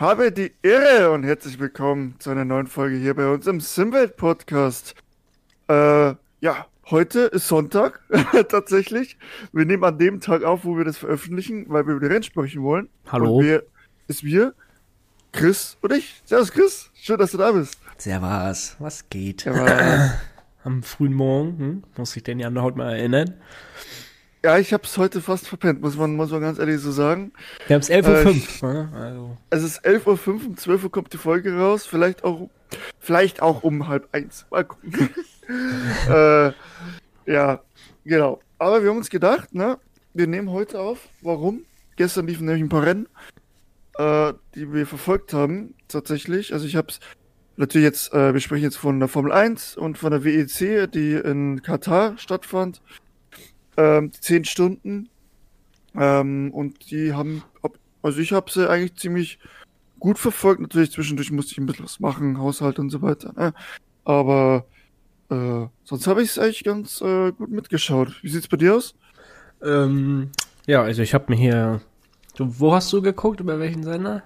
[0.00, 4.16] Habe die Ehre und herzlich willkommen zu einer neuen Folge hier bei uns im Simwelt
[4.16, 4.94] Podcast.
[5.68, 8.00] Äh, ja, heute ist Sonntag,
[8.48, 9.18] tatsächlich.
[9.52, 12.22] Wir nehmen an dem Tag auf, wo wir das veröffentlichen, weil wir über die Rennen
[12.22, 12.88] sprechen wollen.
[13.12, 13.36] Hallo.
[13.36, 13.64] Und wir,
[14.08, 14.54] ist wir,
[15.32, 16.22] Chris und ich.
[16.24, 17.78] Servus Chris, schön, dass du da bist.
[17.98, 19.44] Servus, was geht?
[19.44, 20.14] Ja,
[20.64, 21.84] Am frühen Morgen, hm?
[21.98, 23.34] muss ich den ja noch heute mal erinnern.
[24.44, 27.32] Ja ich hab's heute fast verpennt, muss man, muss man ganz ehrlich so sagen.
[27.66, 28.72] Wir haben es 11.05 Äh, Uhr.
[28.72, 28.92] ne?
[28.94, 31.86] Also, Es ist 11.05 Uhr, um 12 Uhr kommt die Folge raus.
[31.86, 32.48] Vielleicht auch,
[32.98, 34.46] vielleicht auch um halb eins.
[34.50, 35.10] Mal gucken.
[36.08, 36.52] äh,
[37.26, 37.60] ja,
[38.04, 38.40] genau.
[38.58, 39.78] Aber wir haben uns gedacht, ne,
[40.14, 41.08] wir nehmen heute auf.
[41.22, 41.64] Warum?
[41.96, 43.08] Gestern liefen nämlich ein paar Rennen,
[43.98, 46.52] äh, die wir verfolgt haben, tatsächlich.
[46.52, 47.00] Also ich hab's
[47.56, 51.12] natürlich jetzt, äh, wir sprechen jetzt von der Formel 1 und von der WEC, die
[51.14, 52.80] in Katar stattfand.
[53.80, 55.08] Ähm, 10 Stunden.
[55.94, 57.42] Ähm, und die haben,
[58.02, 59.38] also ich habe sie eigentlich ziemlich
[59.98, 60.60] gut verfolgt.
[60.60, 63.32] Natürlich zwischendurch musste ich ein bisschen was machen, Haushalt und so weiter.
[63.36, 63.54] Ne?
[64.04, 64.66] Aber
[65.30, 68.18] äh, sonst habe ich es eigentlich ganz äh, gut mitgeschaut.
[68.22, 68.94] Wie sieht's bei dir aus?
[69.62, 70.30] ähm,
[70.66, 71.80] ja, also ich habe mir hier.
[72.36, 73.40] Du, wo hast du geguckt?
[73.40, 74.22] Über welchen Sender?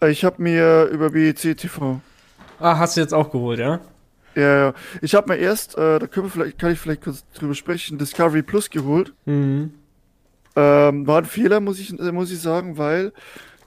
[0.00, 2.00] Äh, Ich habe mir über BEC TV.
[2.60, 3.80] Ah, hast du jetzt auch geholt, ja?
[4.34, 4.74] Ja, ja.
[5.02, 7.98] Ich habe mir erst, äh, da können wir vielleicht, kann ich vielleicht kurz drüber sprechen,
[7.98, 9.12] Discovery Plus geholt.
[9.26, 9.74] Mhm.
[10.56, 13.12] Ähm, war ein Fehler, muss ich, äh, muss ich sagen, weil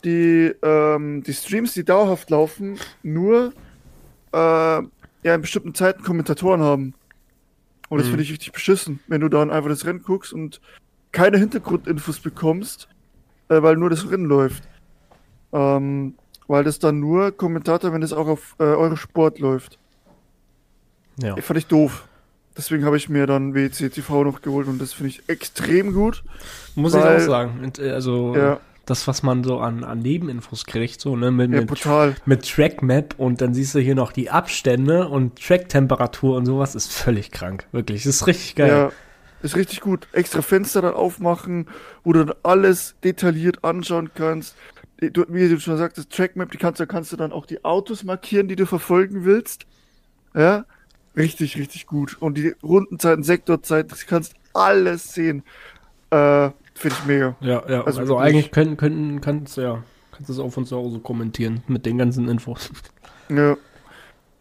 [0.04, 3.54] die, ähm, die Streams, die dauerhaft laufen, nur
[4.34, 6.94] äh, ja, in bestimmten Zeiten Kommentatoren haben.
[7.90, 8.12] Und das Mhm.
[8.12, 10.62] finde ich richtig beschissen, wenn du dann einfach das Rennen guckst und
[11.12, 12.88] keine Hintergrundinfos bekommst,
[13.50, 14.64] äh, weil nur das Rennen läuft.
[15.52, 16.16] Ähm,
[16.48, 19.78] weil das dann nur Kommentator, wenn es auch auf äh, Eurosport läuft.
[21.18, 21.36] Ja.
[21.38, 22.06] Fand ich doof.
[22.58, 26.24] Deswegen habe ich mir dann WC TV noch geholt und das finde ich extrem gut.
[26.76, 27.72] Muss ich weil- auch sagen.
[27.80, 31.32] Äh, Also, Ja, das, was man so an, an Nebeninfos kriegt, so, ne?
[31.32, 36.36] Mit, ja mit, mit Trackmap und dann siehst du hier noch die Abstände und Tracktemperatur
[36.36, 37.68] und sowas, ist völlig krank.
[37.72, 38.04] Wirklich.
[38.04, 38.70] Das ist richtig geil.
[38.70, 38.92] Ja,
[39.44, 40.08] ist richtig gut.
[40.12, 41.68] Extra Fenster dann aufmachen,
[42.04, 44.56] wo du dann alles detailliert anschauen kannst.
[45.00, 48.04] Du, wie du schon sagtest, Trackmap, die kannst, da kannst du dann auch die Autos
[48.04, 49.66] markieren, die du verfolgen willst.
[50.36, 50.66] Ja,
[51.16, 52.18] richtig, richtig gut.
[52.20, 55.44] Und die Rundenzeiten, Sektorzeiten, du kannst alles sehen.
[56.10, 57.36] Äh, Finde ich mega.
[57.42, 60.76] Ja, ja, Also also, eigentlich können, können, kannst du ja, kannst es auch von zu
[60.76, 62.72] Hause kommentieren mit den ganzen Infos.
[63.30, 63.56] Ja,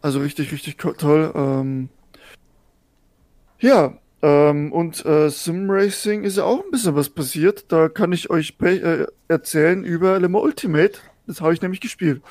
[0.01, 1.31] also richtig, richtig toll.
[1.33, 1.87] Ähm,
[3.59, 7.71] ja, ähm, und äh, Sim Racing ist ja auch ein bisschen was passiert.
[7.71, 10.99] Da kann ich euch äh, erzählen über Le Mans Ultimate.
[11.25, 12.21] Das habe ich nämlich gespielt.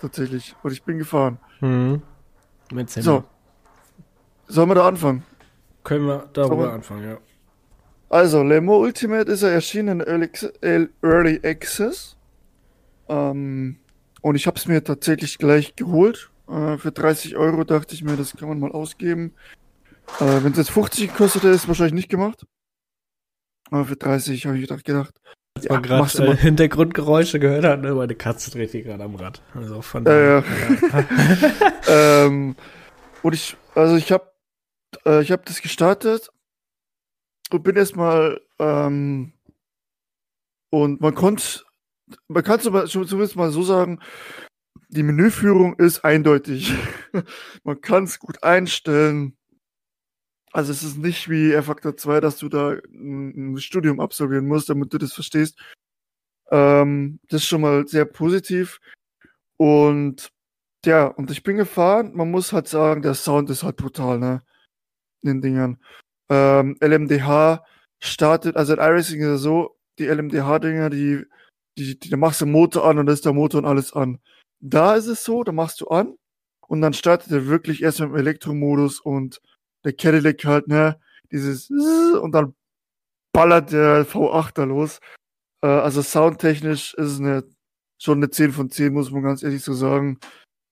[0.00, 0.54] Tatsächlich.
[0.62, 1.38] Und ich bin gefahren.
[1.60, 2.00] Mhm.
[2.86, 3.24] So.
[4.48, 5.24] Sollen wir da anfangen?
[5.84, 7.18] Können wir darüber Aber- anfangen, ja.
[8.08, 12.16] Also, Le Mans Ultimate ist ja erschienen in Early, Access.
[13.08, 13.78] Ähm,
[14.22, 16.30] und ich habe es mir tatsächlich gleich geholt.
[16.48, 19.32] Äh, für 30 Euro dachte ich mir, das kann man mal ausgeben.
[20.20, 22.46] Äh, Wenn es jetzt 50 gekostet hätte, ist es wahrscheinlich nicht gemacht.
[23.72, 25.14] Aber für 30 habe ich gedacht, gedacht
[25.56, 26.38] Als man machst du gerade mal.
[26.38, 29.42] äh, Hintergrundgeräusche gehört hat, ne, meine Katze dreht hier gerade am Rad.
[29.54, 30.44] Also von Äh, daher-
[31.88, 32.54] ähm,
[33.24, 34.30] und ich, also ich habe
[35.04, 36.30] äh, ich habe das gestartet
[37.50, 39.32] und bin erstmal ähm,
[40.70, 41.62] und man konnte,
[42.28, 44.00] man kann es zumindest mal so sagen,
[44.88, 46.72] die Menüführung ist eindeutig.
[47.64, 49.36] man kann es gut einstellen.
[50.52, 54.68] Also es ist nicht wie R-Factor 2, dass du da ein ein Studium absolvieren musst,
[54.68, 55.58] damit du das verstehst.
[56.50, 58.80] Ähm, das ist schon mal sehr positiv.
[59.56, 60.30] Und
[60.84, 62.12] ja, und ich bin gefahren.
[62.14, 64.42] Man muss halt sagen, der Sound ist halt brutal, ne?
[65.26, 65.78] Den Dingern.
[66.30, 67.64] Ähm, LMDH
[68.00, 71.24] startet, also in iRacing ist es so, die LMDH-Dinger, die,
[71.78, 73.92] die, die, da machst du den Motor an und da ist der Motor und alles
[73.92, 74.18] an.
[74.60, 76.16] Da ist es so, da machst du an
[76.68, 79.40] und dann startet er wirklich erst mit dem Elektromodus und
[79.84, 80.98] der Cadillac halt, ne,
[81.30, 82.54] dieses und dann
[83.32, 85.00] ballert der V8 da los.
[85.62, 87.44] Äh, also soundtechnisch ist es eine,
[87.98, 90.18] schon eine 10 von 10, muss man ganz ehrlich so sagen.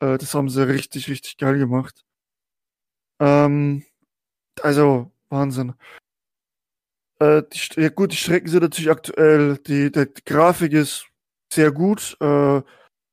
[0.00, 2.04] Äh, das haben sie richtig, richtig geil gemacht.
[3.20, 3.84] Ähm,
[4.62, 5.74] also, Wahnsinn.
[7.20, 11.06] Äh, die, ja gut, die Strecken sind natürlich aktuell, die, die, die Grafik ist
[11.52, 12.16] sehr gut.
[12.20, 12.62] Äh,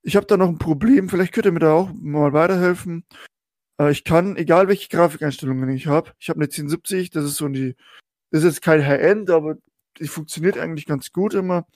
[0.03, 3.05] ich habe da noch ein Problem, vielleicht könnt ihr mir da auch mal weiterhelfen.
[3.79, 7.47] Äh, ich kann, egal welche Grafikeinstellungen ich habe, ich habe eine 1070, das ist so
[7.47, 7.75] die,
[8.31, 9.57] das ist jetzt kein High-End, aber
[9.99, 11.67] die funktioniert eigentlich ganz gut immer.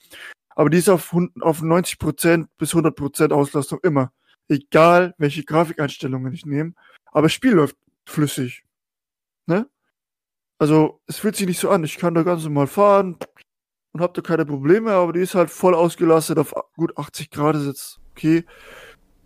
[0.50, 4.12] Aber die ist auf, auf 90% bis 100% Auslastung immer.
[4.48, 6.74] Egal welche Grafikeinstellungen ich nehme.
[7.12, 7.76] Aber das Spiel läuft
[8.06, 8.65] flüssig.
[9.48, 9.68] Ne?
[10.58, 11.84] Also, es fühlt sich nicht so an.
[11.84, 13.18] Ich kann da ganz normal fahren
[13.92, 17.56] und hab da keine Probleme, aber die ist halt voll ausgelastet auf gut 80 Grad
[17.56, 18.44] ist jetzt okay.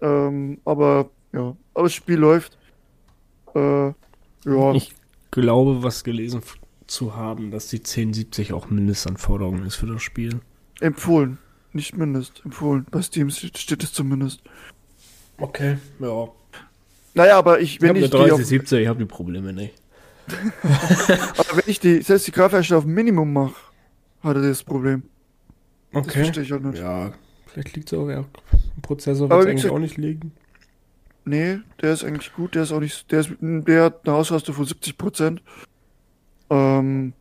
[0.01, 2.57] Ähm, aber ja, aber das Spiel läuft.
[3.55, 4.73] Äh, ja.
[4.73, 4.93] Ich
[5.31, 6.41] glaube, was gelesen
[6.87, 10.39] zu haben, dass die 1070 auch Mindestanforderung ist für das Spiel.
[10.79, 11.37] Empfohlen,
[11.73, 12.85] nicht mindest, empfohlen.
[12.89, 14.41] Bei Steam steht es zumindest.
[15.37, 16.29] Okay, ja.
[17.13, 18.05] Naja, aber ich, wenn ich.
[18.05, 19.73] ich habe 3070, ich habe die Probleme nicht.
[21.37, 23.55] aber wenn ich die, selbst die Grafikeinstellung auf Minimum mache,
[24.23, 25.03] hat er das Problem.
[25.93, 26.05] Okay.
[26.05, 26.79] Das verstehe ich auch nicht.
[26.79, 27.11] Ja,
[27.47, 28.25] vielleicht liegt es auch, ja,
[28.75, 30.31] im Prozessor wird es eigentlich auch nicht liegen.
[31.25, 34.55] Nee, der ist eigentlich gut, der ist auch nicht, der ist, der hat eine Auslastung
[34.55, 35.41] von 70 Prozent.
[36.49, 37.13] Ähm,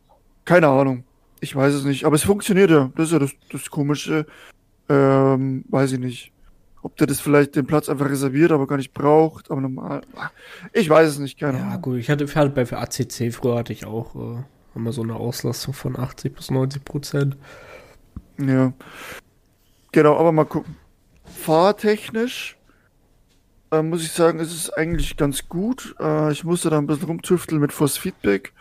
[0.45, 1.03] keine Ahnung.
[1.41, 2.91] Ich weiß es nicht, aber es funktioniert ja.
[2.95, 4.25] Das ist ja das, das Komische.
[4.89, 6.31] Ähm, weiß ich nicht.
[6.81, 10.01] Ob der das vielleicht den Platz einfach reserviert, aber gar nicht braucht, aber normal.
[10.73, 11.73] Ich weiß es nicht, keine ja, Ahnung.
[11.73, 14.43] Ja, gut, ich hatte, hatte bei ACC früher hatte ich auch äh,
[14.75, 17.37] immer so eine Auslastung von 80 bis 90 Prozent.
[18.37, 18.73] Ja.
[19.91, 20.77] Genau, aber mal gucken.
[21.25, 22.57] Fahrtechnisch
[23.71, 25.95] äh, muss ich sagen, ist es eigentlich ganz gut.
[25.99, 28.53] Äh, ich musste da ein bisschen rumtüfteln mit Force Feedback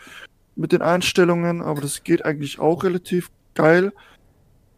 [0.56, 3.92] mit den Einstellungen, aber das geht eigentlich auch relativ geil.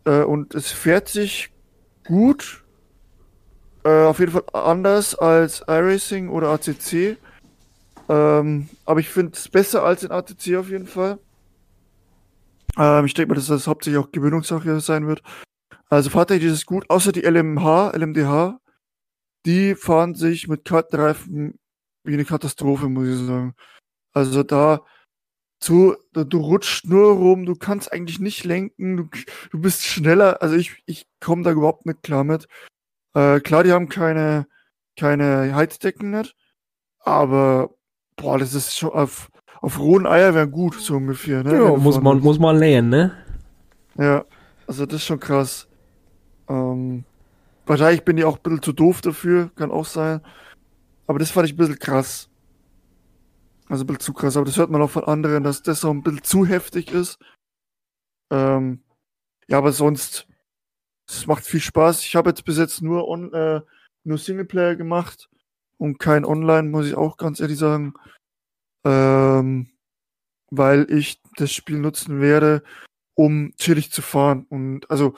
[0.04, 1.50] Äh, und es fährt sich
[2.06, 2.64] gut.
[3.84, 7.16] Äh, auf jeden Fall anders als iRacing oder ACC.
[8.08, 11.18] Ähm, aber ich finde es besser als in ACC auf jeden Fall.
[12.76, 15.22] Ähm, ich denke mal, dass das hauptsächlich auch Gewöhnungssache sein wird.
[15.88, 18.60] Also fahrtechnisch ist es gut, außer die LMH, LMDH,
[19.46, 21.58] die fahren sich mit kalten
[22.04, 23.54] wie eine Katastrophe, muss ich sagen.
[24.12, 24.84] Also da
[25.60, 29.08] zu, du rutscht nur rum, du kannst eigentlich nicht lenken, du,
[29.50, 32.48] du bist schneller, also ich, ich komme da überhaupt nicht klar mit.
[33.14, 34.46] Äh, klar, die haben keine,
[34.96, 36.36] keine Heizdecken nicht,
[37.00, 37.70] aber
[38.16, 39.30] boah, das ist schon auf,
[39.60, 41.54] auf rohen Eier wäre gut, so ungefähr, ne?
[41.54, 43.12] Ja, muss man, muss man lehen, ne?
[43.96, 44.24] Ja,
[44.66, 45.68] also das ist schon krass.
[46.48, 47.04] Ähm,
[47.66, 50.20] wahrscheinlich bin ich auch ein bisschen zu doof dafür, kann auch sein.
[51.06, 52.28] Aber das fand ich ein bisschen krass.
[53.68, 55.90] Also ein bisschen zu krass, aber das hört man auch von anderen, dass das so
[55.90, 57.18] ein bisschen zu heftig ist.
[58.30, 58.82] Ähm,
[59.48, 60.26] ja, aber sonst,
[61.10, 62.04] es macht viel Spaß.
[62.04, 63.60] Ich habe jetzt bis jetzt nur, on, äh,
[64.04, 65.28] nur Singleplayer gemacht
[65.78, 67.94] und kein Online, muss ich auch ganz ehrlich sagen.
[68.84, 69.70] Ähm,
[70.50, 72.62] weil ich das Spiel nutzen werde,
[73.14, 75.14] um chillig zu fahren und also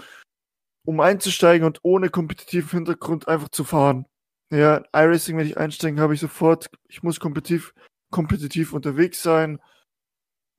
[0.85, 4.07] um einzusteigen und ohne kompetitiven Hintergrund einfach zu fahren.
[4.51, 7.73] Ja, iRacing, wenn ich einsteigen, habe ich sofort, ich muss kompetitiv
[8.13, 9.59] kompetitiv unterwegs sein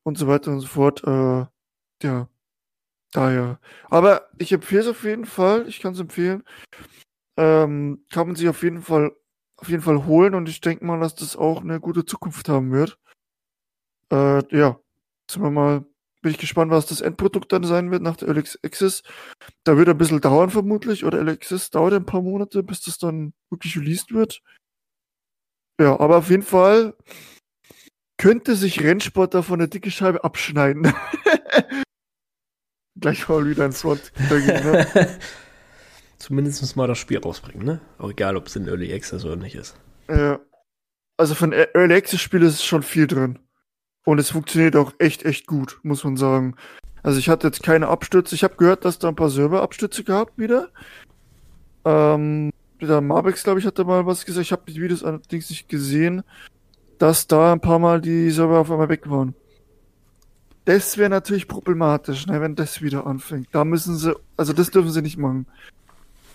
[0.03, 1.03] und so weiter und so fort.
[1.05, 1.45] Äh,
[2.03, 2.27] ja,
[3.13, 3.59] daher.
[3.89, 5.67] Aber ich empfehle es auf jeden Fall.
[5.67, 6.43] Ich kann es empfehlen.
[7.37, 9.11] Ähm, kann man sich auf jeden Fall
[9.63, 12.71] auf jeden Fall holen und ich denke mal, dass das auch eine gute Zukunft haben
[12.73, 12.99] wird.
[14.11, 14.77] Äh, ja,
[15.31, 15.85] sind wir mal,
[16.21, 19.03] bin ich gespannt, was das Endprodukt dann sein wird nach der Early Access.
[19.63, 21.37] Da wird ein bisschen dauern vermutlich oder Early
[21.71, 24.41] dauert ein paar Monate, bis das dann wirklich released wird.
[25.79, 26.95] Ja, aber auf jeden Fall
[28.17, 30.93] könnte sich Rennsport davon eine dicke Scheibe abschneiden.
[32.99, 33.83] Gleich mal wieder ins.
[33.83, 33.97] Ne?
[36.17, 37.81] Zumindest mal das Spiel rausbringen, ne?
[37.97, 39.75] Auch egal, ob es in Early Access oder nicht ist.
[40.07, 40.39] Ja.
[41.17, 43.39] Also von e- Early Access Spielen ist schon viel drin.
[44.05, 46.55] Und es funktioniert auch echt, echt gut, muss man sagen.
[47.01, 48.35] Also ich hatte jetzt keine Abstürze.
[48.35, 50.69] Ich habe gehört, dass da ein paar Serverabstürze gab wieder.
[51.85, 52.51] Ähm,
[52.81, 54.45] der Marbex, glaube ich, hat da mal was gesagt.
[54.45, 56.23] Ich habe die Videos allerdings nicht gesehen
[57.03, 59.35] dass da ein paar Mal die Server auf einmal weg waren.
[60.65, 63.47] Das wäre natürlich problematisch, ne, wenn das wieder anfängt.
[63.51, 65.45] Da müssen sie, also das dürfen sie nicht machen.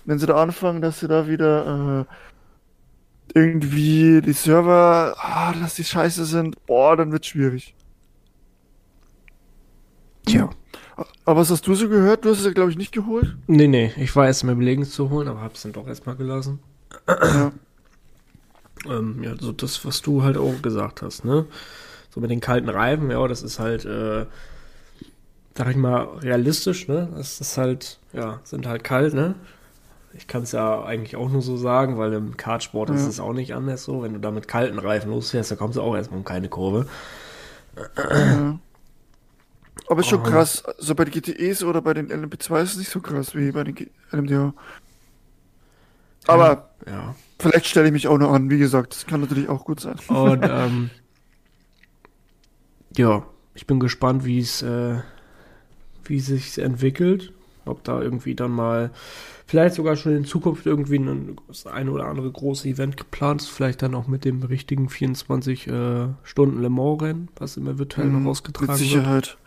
[0.04, 5.85] Wenn sie da anfangen, dass sie da wieder äh, irgendwie die Server, ah, dass die
[5.85, 7.75] scheiße sind, boah, dann wird schwierig.
[10.26, 10.50] Tja.
[11.25, 12.25] Aber was hast du so gehört?
[12.25, 13.37] Du hast es ja, glaube ich, nicht geholt?
[13.47, 16.58] Nee, nee, ich war erst mal überlegen zu holen, aber hab's dann doch erstmal gelassen.
[17.06, 17.52] Ja.
[18.87, 21.47] Ähm, ja, so das, was du halt auch gesagt hast, ne?
[22.18, 24.26] So mit den kalten Reifen, ja, das ist halt, äh,
[25.56, 27.08] sag ich mal, realistisch, ne?
[27.16, 29.37] Das ist halt, ja, sind halt kalt, ne?
[30.14, 32.96] Ich kann es ja eigentlich auch nur so sagen, weil im Kartsport ja.
[32.96, 34.02] ist es auch nicht anders so.
[34.02, 36.88] Wenn du da mit kalten Reifen losfährst, dann kommst du auch erstmal um keine Kurve.
[37.96, 38.58] Ja.
[39.87, 40.25] Aber ist schon oh.
[40.25, 40.64] krass.
[40.78, 43.62] So bei den GTEs oder bei den LMP2 ist es nicht so krass wie bei
[43.62, 44.54] den LMDH.
[46.26, 47.14] Aber ja.
[47.38, 50.00] Vielleicht stelle ich mich auch noch an, wie gesagt, das kann natürlich auch gut sein.
[50.08, 50.90] Und ähm,
[52.97, 54.99] ja, ich bin gespannt, wie es äh,
[56.04, 57.33] wie sich entwickelt.
[57.64, 58.90] Ob da irgendwie dann mal,
[59.47, 63.50] vielleicht sogar schon in Zukunft irgendwie ein, das eine oder andere große Event geplant ist,
[63.50, 68.07] vielleicht dann auch mit dem richtigen 24 äh, Stunden Le Mans Rennen, was immer virtuell
[68.07, 68.80] mhm, noch ausgetragen wird.
[68.80, 69.12] Mit Sicherheit.
[69.12, 69.38] Wird.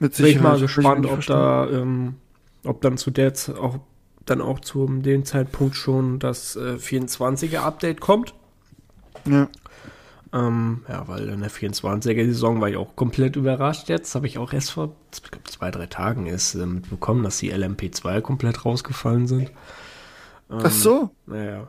[0.00, 0.32] Mit Sicherheit.
[0.32, 2.16] Bin ich mal gespannt, ob da, ähm,
[2.64, 3.78] ob dann zu der Zeit auch
[4.24, 8.34] dann auch zu dem Zeitpunkt schon das äh, 24er Update kommt.
[9.24, 9.48] Ja.
[10.34, 14.14] Ähm, ja, weil in der 24er-Saison war ich auch komplett überrascht jetzt.
[14.14, 14.96] Habe ich auch erst vor
[15.30, 19.50] glaub, zwei, drei Tagen erst äh, mitbekommen, dass die LMP2 komplett rausgefallen sind.
[20.50, 21.10] Ähm, Ach so?
[21.26, 21.68] Naja.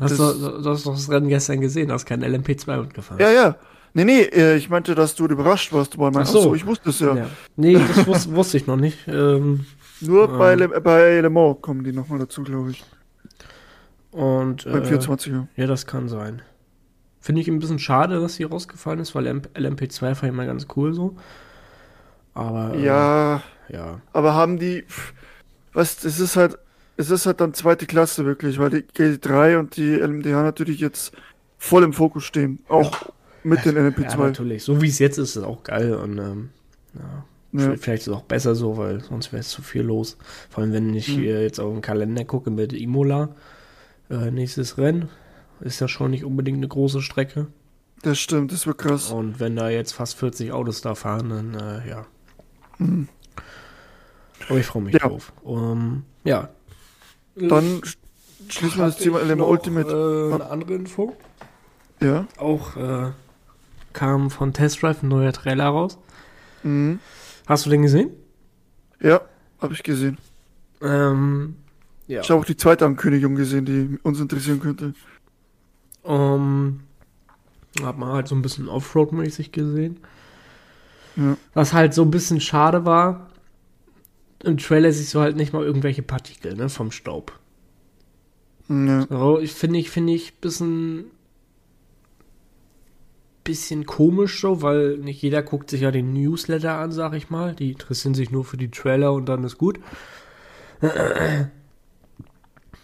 [0.00, 3.20] Hast du, du, hast doch das Rennen gestern gesehen, hast kein LMP2 mitgefahren.
[3.20, 3.56] Ja, ja.
[3.92, 5.96] Nee, nee, äh, ich meinte, dass du überrascht warst.
[5.98, 6.42] Weil mein, Ach so.
[6.42, 7.14] so, ich wusste es ja.
[7.14, 7.26] ja.
[7.56, 8.98] Nee, das wusste, wusste ich noch nicht.
[9.06, 9.66] Ähm,
[10.00, 12.84] Nur ähm, bei, Le, bei Le Mans kommen die nochmal dazu, glaube ich.
[14.14, 15.48] Und, Beim äh, 24er.
[15.56, 16.40] Ja, das kann sein.
[17.20, 20.68] Finde ich ein bisschen schade, dass sie rausgefallen ist, weil LMP2 fand ich immer ganz
[20.76, 21.16] cool so.
[22.32, 22.76] Aber.
[22.76, 23.42] Ja.
[23.68, 24.00] Äh, ja.
[24.12, 24.84] Aber haben die.
[25.72, 26.58] Was, es ist halt.
[26.96, 31.10] Es ist halt dann zweite Klasse wirklich, weil die GT3 und die LMDH natürlich jetzt
[31.58, 32.60] voll im Fokus stehen.
[32.68, 33.12] Auch ja.
[33.42, 34.10] mit den LMP2.
[34.10, 34.62] Ja, natürlich.
[34.62, 36.50] So wie es jetzt ist, ist es auch geil und ähm,
[36.94, 37.24] ja.
[37.50, 37.74] Ja.
[37.76, 40.18] Vielleicht ist es auch besser so, weil sonst wäre es zu viel los.
[40.50, 41.24] Vor allem, wenn ich mhm.
[41.24, 43.34] jetzt auf den Kalender gucke mit Imola,
[44.14, 45.08] äh, nächstes Rennen.
[45.60, 47.48] Ist ja schon nicht unbedingt eine große Strecke.
[48.02, 49.10] Das stimmt, das wird krass.
[49.10, 52.06] Und wenn da jetzt fast 40 Autos da fahren, dann äh, ja.
[52.78, 53.08] Mhm.
[54.48, 55.00] Aber ich freue mich ja.
[55.00, 55.32] drauf.
[55.42, 56.50] Um, ja.
[57.34, 57.80] Dann
[58.48, 60.30] schließen wir das Thema LM Ultimate.
[60.30, 61.16] Äh, eine andere Info.
[62.00, 62.26] Ja.
[62.36, 63.12] Auch äh,
[63.92, 65.98] kam von Test Drive ein neuer Trailer raus.
[66.62, 66.98] Mhm.
[67.46, 68.10] Hast du den gesehen?
[69.00, 69.22] Ja,
[69.60, 70.18] habe ich gesehen.
[70.82, 71.56] Ähm,
[72.06, 72.20] ja.
[72.20, 74.94] Ich habe auch die zweite Ankündigung gesehen, die uns interessieren könnte.
[76.02, 76.80] Um,
[77.82, 80.00] hat man halt so ein bisschen Offroad-mäßig gesehen.
[81.16, 81.36] Ja.
[81.54, 83.30] Was halt so ein bisschen schade war,
[84.42, 87.32] im Trailer siehst du halt nicht mal irgendwelche Partikel, ne, vom Staub.
[88.68, 89.06] Ja.
[89.08, 91.06] So, ich finde ich, finde ich bisschen,
[93.44, 97.54] bisschen komisch so, weil nicht jeder guckt sich ja den Newsletter an, sag ich mal.
[97.54, 99.78] Die interessieren sich nur für die Trailer und dann ist gut.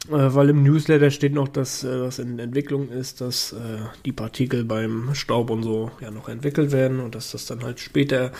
[0.09, 4.12] Äh, weil im Newsletter steht noch, dass äh, was in Entwicklung ist, dass äh, die
[4.12, 8.33] Partikel beim Staub und so ja noch entwickelt werden und dass das dann halt später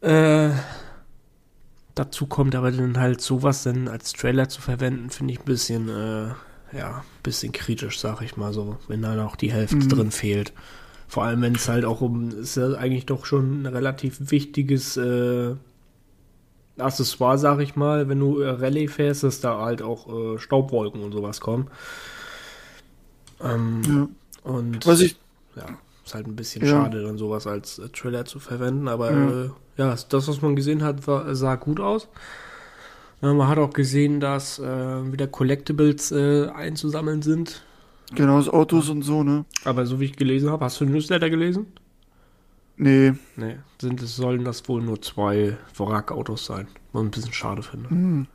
[0.00, 0.50] äh,
[1.94, 5.88] dazu kommt, aber dann halt sowas dann als Trailer zu verwenden, finde ich ein bisschen,
[5.88, 6.28] äh,
[6.76, 9.88] ja, bisschen kritisch, sag ich mal so, wenn da noch die Hälfte mhm.
[9.88, 10.52] drin fehlt.
[11.06, 14.96] Vor allem, wenn es halt auch um, ist ja eigentlich doch schon ein relativ wichtiges
[14.96, 15.54] äh,
[16.78, 21.02] Accessoire, sag ich mal, wenn du äh, Rallye fährst, dass da halt auch äh, Staubwolken
[21.02, 21.68] und sowas kommen.
[23.42, 24.08] Ähm, ja.
[24.50, 25.16] Und was ich
[25.56, 25.66] ja,
[26.04, 26.70] ist halt ein bisschen ja.
[26.70, 29.44] schade, dann sowas als äh, Trailer zu verwenden, aber ja.
[29.44, 32.08] Äh, ja, das, was man gesehen hat, war, sah gut aus.
[33.20, 37.62] man hat auch gesehen, dass äh, wieder Collectibles äh, einzusammeln sind.
[38.14, 39.46] Genau, aus Autos und so, ne?
[39.64, 41.66] Aber so wie ich gelesen habe, hast du den Newsletter gelesen?
[42.76, 43.12] Nee.
[43.36, 46.66] Nee, sind, es sollen das wohl nur zwei Wrack-Autos sein.
[46.92, 47.90] Was ich ein bisschen schade finde.
[47.90, 48.26] Hm.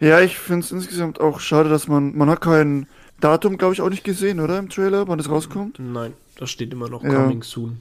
[0.00, 2.86] Ja, ich finde es insgesamt auch schade, dass man, man hat kein
[3.20, 4.58] Datum, glaube ich, auch nicht gesehen, oder?
[4.58, 5.78] Im Trailer, wann es rauskommt?
[5.78, 7.14] Nein, das steht immer noch ja.
[7.14, 7.78] coming soon.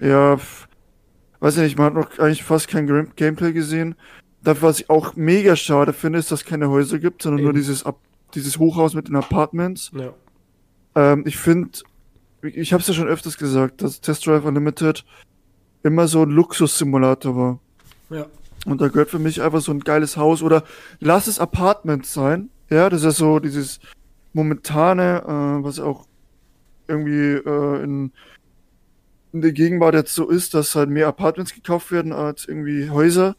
[0.00, 0.38] Ja,
[1.40, 3.94] weiß ich nicht, man hat noch eigentlich fast kein Gameplay gesehen.
[4.42, 7.46] Dafür, was ich auch mega schade finde, ist, dass es keine Häuser gibt, sondern Eben.
[7.46, 7.84] nur dieses,
[8.34, 9.90] dieses Hochhaus mit den Apartments.
[9.94, 10.12] Ja.
[10.94, 11.70] Ähm, ich finde,
[12.42, 15.04] ich habe es ja schon öfters gesagt, dass Test Drive Unlimited
[15.82, 17.58] immer so ein Luxussimulator war.
[18.10, 18.26] Ja.
[18.66, 20.64] Und da gehört für mich einfach so ein geiles Haus oder
[21.00, 22.50] lass es Apartments sein.
[22.70, 23.80] Ja, das ist ja so dieses
[24.32, 26.06] momentane, äh, was auch
[26.86, 28.12] irgendwie äh, in,
[29.32, 33.36] in der Gegenwart jetzt so ist, dass halt mehr Apartments gekauft werden als irgendwie Häuser.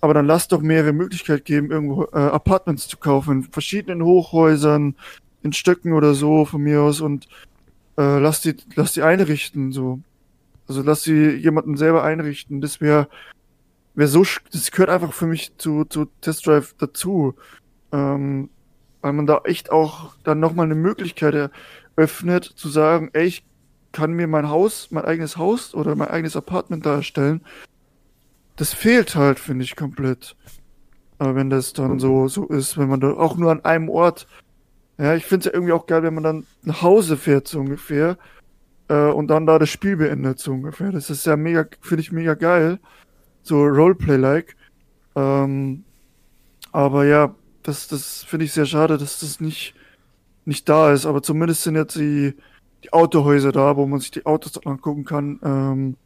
[0.00, 4.94] Aber dann lass doch mehrere Möglichkeiten geben, irgendwo äh, Apartments zu kaufen, in verschiedenen Hochhäusern,
[5.42, 7.28] in Stöcken oder so von mir aus und
[7.96, 10.00] äh, lass die, lass die einrichten, so.
[10.68, 12.60] Also lass sie jemanden selber einrichten.
[12.60, 13.08] Das wäre
[13.94, 17.34] wär so, das gehört einfach für mich zu, zu Test Drive dazu.
[17.92, 18.50] Ähm,
[19.00, 21.52] weil man da echt auch dann nochmal eine Möglichkeit
[21.96, 23.44] eröffnet, zu sagen, ey, ich
[23.92, 27.40] kann mir mein Haus, mein eigenes Haus oder mein eigenes Apartment darstellen.
[28.56, 30.36] Das fehlt halt, finde ich, komplett.
[31.18, 34.26] Aber wenn das dann so, so ist, wenn man da auch nur an einem Ort,
[34.98, 37.60] ja, ich finde es ja irgendwie auch geil, wenn man dann nach Hause fährt, so
[37.60, 38.18] ungefähr,
[38.88, 40.92] äh, und dann da das Spiel beendet, so ungefähr.
[40.92, 42.78] Das ist ja mega, finde ich mega geil.
[43.42, 44.56] So Roleplay-like.
[45.14, 45.84] Ähm,
[46.72, 49.74] aber ja, das, das finde ich sehr schade, dass das nicht,
[50.44, 51.06] nicht da ist.
[51.06, 52.34] Aber zumindest sind jetzt die,
[52.84, 55.40] die Autohäuser da, wo man sich die Autos angucken kann.
[55.42, 55.96] Ähm,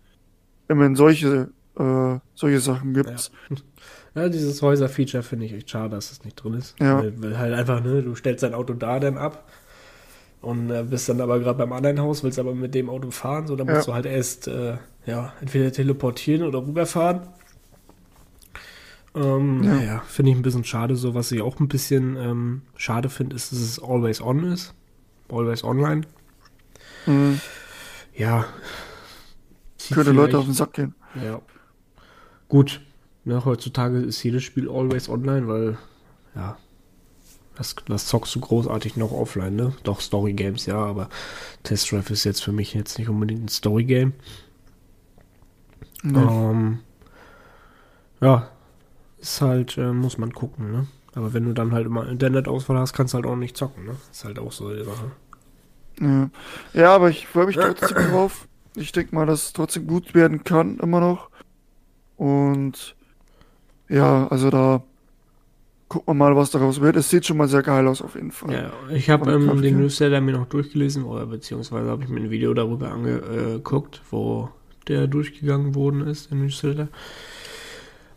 [0.68, 3.30] immerhin solche, äh, solche Sachen gibt's.
[3.50, 3.56] Ja.
[4.12, 6.74] Ja, dieses Häuser-Feature finde ich echt schade, dass das nicht drin ist.
[6.80, 6.98] Ja.
[6.98, 9.48] Weil, weil, halt einfach, ne, du stellst dein Auto da dann ab
[10.40, 13.46] und äh, bist dann aber gerade beim anderen Haus, willst aber mit dem Auto fahren,
[13.46, 13.92] so dann musst ja.
[13.92, 17.22] du halt erst äh, ja, entweder teleportieren oder rüberfahren.
[19.14, 20.96] Ähm, ja, ja finde ich ein bisschen schade.
[20.96, 24.74] So, was ich auch ein bisschen ähm, schade finde, ist, dass es always on ist.
[25.28, 26.02] Always online.
[27.06, 27.40] Mhm.
[28.14, 28.46] Ja.
[29.92, 30.94] Könnte Leute auf den Sack gehen.
[31.22, 31.40] Ja.
[32.48, 32.80] Gut.
[33.24, 35.78] Ja, heutzutage ist jedes Spiel always online, weil,
[36.34, 36.56] ja,
[37.60, 39.74] was, was zockst du großartig noch offline, ne?
[39.84, 41.10] Doch, Story Games, ja, aber
[41.62, 44.14] Test Drive ist jetzt für mich jetzt nicht unbedingt ein Story Game.
[46.02, 46.18] Nee.
[46.18, 46.78] Ähm,
[48.22, 48.48] ja,
[49.18, 50.86] ist halt, äh, muss man gucken, ne?
[51.14, 53.96] Aber wenn du dann halt immer Internetausfall hast, kannst du halt auch nicht zocken, ne?
[54.10, 55.10] Ist halt auch so die Sache.
[56.00, 56.30] Ja,
[56.72, 58.48] ja aber ich freue mich trotzdem drauf.
[58.74, 61.28] Ich denke mal, dass es trotzdem gut werden kann, immer noch.
[62.16, 62.96] Und
[63.88, 64.82] ja, also da
[65.90, 66.96] gucken wir mal, was daraus wird.
[66.96, 68.54] Es sieht schon mal sehr geil aus, auf jeden Fall.
[68.54, 72.30] Ja, ich habe ähm, den Newsletter mir noch durchgelesen, oder beziehungsweise habe ich mir ein
[72.30, 74.48] Video darüber angeguckt, wo
[74.86, 76.88] der durchgegangen worden ist, der Newsletter.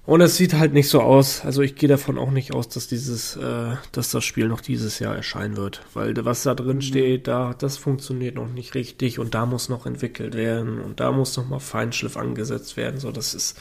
[0.06, 1.44] Und es sieht halt nicht so aus.
[1.46, 5.00] Also ich gehe davon auch nicht aus, dass dieses, äh, dass das Spiel noch dieses
[5.00, 5.82] Jahr erscheinen wird.
[5.94, 6.82] Weil was da drin mhm.
[6.82, 11.12] steht, da, das funktioniert noch nicht richtig und da muss noch entwickelt werden und da
[11.12, 13.00] muss noch mal Feinschliff angesetzt werden.
[13.00, 13.58] So, das ist,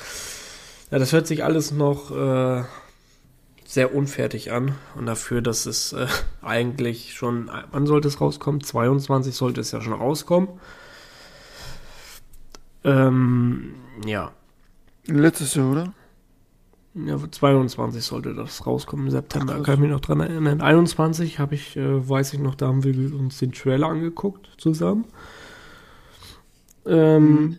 [0.91, 2.65] ja, das hört sich alles noch äh,
[3.73, 4.75] sehr unfertig an.
[4.97, 6.07] Und dafür, dass es äh,
[6.43, 8.61] eigentlich schon, wann sollte es rauskommen?
[8.61, 10.49] 22 sollte es ja schon rauskommen.
[12.85, 13.75] Ähm,
[14.05, 14.33] ja.
[15.07, 15.95] Letztes Jahr, oder?
[16.95, 19.57] Ja, 22 sollte das rauskommen im September.
[19.59, 20.61] Ach, kann ich mich noch dran erinnern.
[20.61, 25.07] 21 habe ich, äh, weiß ich noch, da haben wir uns den Trailer angeguckt zusammen.
[26.85, 27.59] Ähm, mhm.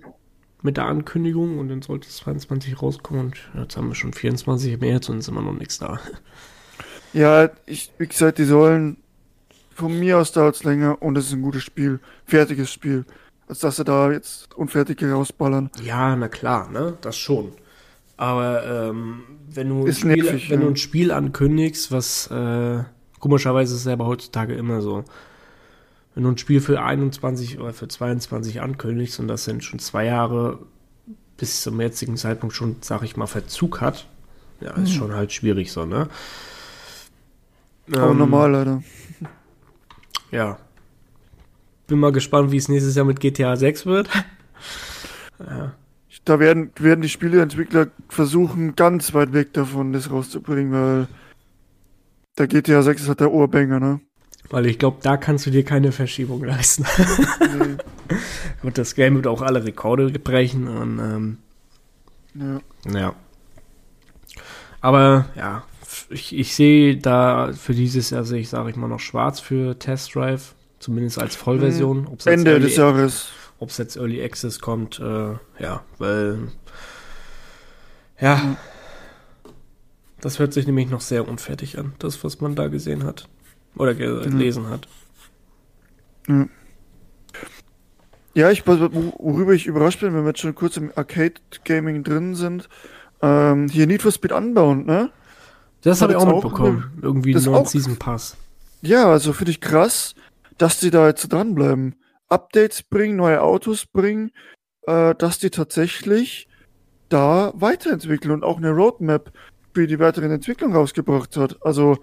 [0.63, 4.79] Mit der Ankündigung und dann sollte es 22 rauskommen und jetzt haben wir schon 24
[4.79, 6.00] März und ist immer noch nichts da.
[7.15, 8.98] Ja, ich, wie gesagt, die sollen
[9.75, 13.05] von mir aus dauert es länger und es ist ein gutes Spiel, fertiges Spiel,
[13.48, 15.70] als dass sie da jetzt unfertige rausballern.
[15.84, 17.53] Ja, na klar, ne, das schon.
[18.17, 20.65] Aber ähm, wenn, du ein Spiel, nervig, wenn ja.
[20.65, 22.84] du ein Spiel ankündigst, was äh,
[23.20, 25.03] komischerweise ist es aber heutzutage immer so,
[26.13, 30.06] wenn du ein Spiel für 21 oder für 22 ankündigst und das sind schon zwei
[30.06, 30.60] Jahre
[31.38, 34.08] bis zum jetzigen Zeitpunkt schon, sag ich mal, Verzug hat,
[34.62, 34.97] ja, ist mhm.
[34.97, 36.08] schon halt schwierig so, ne?
[37.91, 38.84] Aber ähm, normal, leider.
[40.32, 40.58] Ja.
[41.86, 44.10] Bin mal gespannt, wie es nächstes Jahr mit GTA 6 wird.
[45.39, 45.73] ja
[46.26, 51.08] da werden, werden die Spieleentwickler versuchen, ganz weit weg davon das rauszubringen, weil
[52.38, 53.99] der GTA 6 ist halt der Ohrbanger, ne?
[54.49, 56.86] Weil ich glaube, da kannst du dir keine Verschiebung leisten.
[57.39, 58.15] nee.
[58.62, 61.38] Gut, das Game wird auch alle Rekorde brechen und ähm,
[62.36, 62.60] ja.
[62.93, 63.15] ja.
[64.82, 65.63] Aber ja,
[66.10, 69.79] ich, ich sehe da für dieses Jahr sehe ich, sage ich mal, noch schwarz für
[69.79, 72.01] Test Drive, zumindest als Vollversion.
[72.01, 72.17] Mhm.
[72.25, 73.32] Ende des Jahres
[73.63, 76.51] ob es jetzt Early Access kommt, äh, ja, weil
[78.19, 78.58] ja, mhm.
[80.19, 83.29] das hört sich nämlich noch sehr unfertig an, das, was man da gesehen hat
[83.76, 84.70] oder gelesen mhm.
[84.70, 84.88] hat.
[88.34, 92.68] Ja, ich, worüber ich überrascht bin, wenn wir jetzt schon kurz im Arcade-Gaming drin sind,
[93.22, 95.12] ähm, hier Need for Speed Unbound, ne?
[95.82, 96.92] Das habe ich auch mitbekommen.
[96.98, 98.38] Auch, Irgendwie ein neuen Season Pass.
[98.82, 100.16] Ja, also finde ich krass,
[100.58, 101.96] dass die da jetzt dranbleiben.
[102.30, 104.32] Updates bringen, neue Autos bringen,
[104.88, 106.48] äh, dass die tatsächlich
[107.10, 109.32] da weiterentwickeln und auch eine Roadmap
[109.74, 111.58] für die weitere Entwicklung rausgebracht hat.
[111.62, 111.98] Also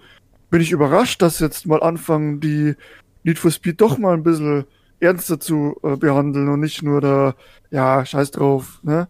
[0.51, 2.75] bin ich überrascht, dass jetzt mal anfangen, die
[3.23, 4.65] Need for Speed doch mal ein bisschen
[4.99, 7.35] ernster zu äh, behandeln und nicht nur da,
[7.71, 9.09] ja, scheiß drauf, ne?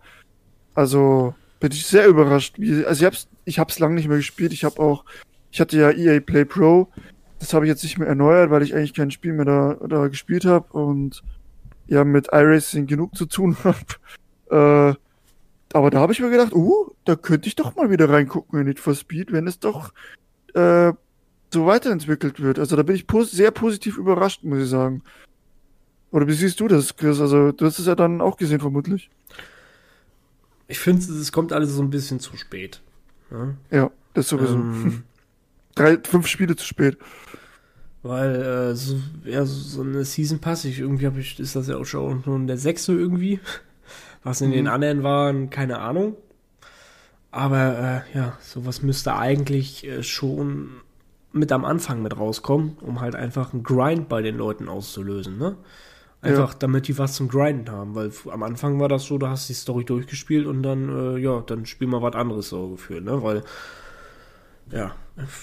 [0.74, 2.58] Also bin ich sehr überrascht.
[2.58, 4.52] Wie, also ich hab's, ich hab's lange nicht mehr gespielt.
[4.52, 5.04] Ich habe auch,
[5.50, 6.88] ich hatte ja EA Play Pro
[7.40, 10.06] das habe ich jetzt nicht mehr erneuert, weil ich eigentlich kein Spiel mehr da, da
[10.08, 11.22] gespielt habe und
[11.86, 14.94] ja mit iRacing genug zu tun habe.
[14.94, 14.94] Äh,
[15.72, 18.66] aber da habe ich mir gedacht, uh, da könnte ich doch mal wieder reingucken in
[18.66, 19.92] Need for Speed, wenn es doch
[20.54, 20.92] äh,
[21.52, 22.58] so weiterentwickelt wird.
[22.58, 25.02] Also da bin ich pos sehr positiv überrascht, muss ich sagen.
[26.12, 27.20] Oder wie siehst du das, Chris?
[27.20, 29.10] Also du hast es ja dann auch gesehen, vermutlich.
[30.68, 32.80] Ich finde, es kommt alles so ein bisschen zu spät.
[33.30, 34.54] Ja, ja das sowieso.
[34.54, 35.02] Ähm,
[35.74, 36.98] Drei, fünf Spiele zu spät.
[38.02, 41.76] Weil äh, so, ja, so eine Season Pass, ich, irgendwie habe ich, ist das ja
[41.76, 43.40] auch schon nur der sechste irgendwie.
[44.22, 44.54] Was in mhm.
[44.54, 46.16] den anderen waren, keine Ahnung.
[47.30, 50.80] Aber äh, ja, sowas müsste eigentlich äh, schon
[51.32, 55.56] mit am Anfang mit rauskommen, um halt einfach einen Grind bei den Leuten auszulösen, ne?
[56.22, 56.56] Einfach, ja.
[56.58, 59.52] damit die was zum Grinden haben, weil am Anfang war das so, da hast du
[59.52, 63.22] die Story durchgespielt und dann, äh, ja, dann spiel mal was anderes so gefühlt, ne?
[63.22, 63.42] Weil
[64.70, 64.92] ja,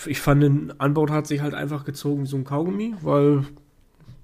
[0.06, 3.46] ich fand, den Anbau hat sich halt einfach gezogen wie so ein Kaugummi, weil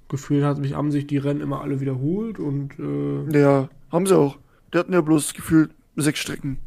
[0.09, 2.77] gefühlt hat mich, haben sich die Rennen immer alle wiederholt und.
[2.79, 4.37] Äh, ja, haben sie auch.
[4.73, 6.59] Die hatten ja bloß gefühlt sechs Strecken.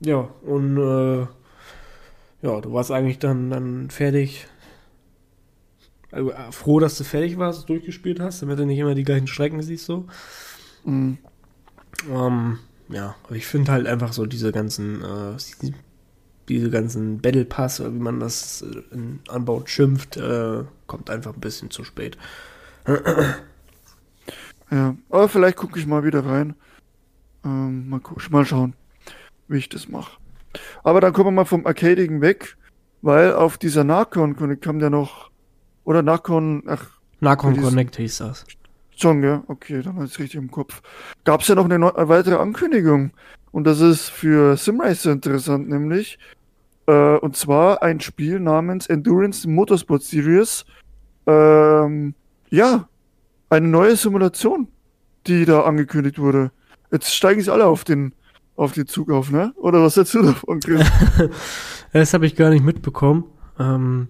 [0.00, 1.26] ja, und äh,
[2.42, 4.46] ja, du warst eigentlich dann, dann fertig.
[6.10, 9.26] Also, äh, froh, dass du fertig warst, durchgespielt hast, damit du nicht immer die gleichen
[9.26, 10.06] Strecken siehst so.
[10.84, 11.18] Mhm.
[12.10, 15.36] Ähm, ja, aber ich finde halt einfach so diese ganzen, äh,
[16.48, 21.70] diese ganzen Battle Pass, wie man das in Anbaut schimpft, äh, kommt einfach ein bisschen
[21.70, 22.16] zu spät.
[24.70, 26.54] ja, aber vielleicht gucke ich mal wieder rein.
[27.44, 28.74] Ähm, mal, mal schauen,
[29.48, 30.18] wie ich das mache.
[30.82, 32.56] Aber dann kommen wir mal vom Arcadigen weg,
[33.02, 35.30] weil auf dieser Narcon kam ja noch,
[35.84, 36.86] oder Narcon, ach.
[37.20, 38.44] Narcon Connect hieß das.
[38.96, 40.82] Schon, ja, okay, dann ist richtig im Kopf.
[41.24, 43.12] Gab es ja noch eine, eine, weitere Ankündigung.
[43.52, 46.18] Und das ist für Simracer interessant, nämlich.
[46.86, 50.64] Äh, und zwar ein Spiel namens Endurance Motorsport Series.
[51.26, 52.14] Ähm,
[52.50, 52.88] ja,
[53.50, 54.68] eine neue Simulation,
[55.26, 56.50] die da angekündigt wurde.
[56.90, 58.12] Jetzt steigen sie alle auf den
[58.58, 59.52] auf den Zug auf, ne?
[59.56, 60.84] Oder was du davon, Chris?
[61.92, 63.24] das habe ich gar nicht mitbekommen.
[63.58, 64.08] Ähm,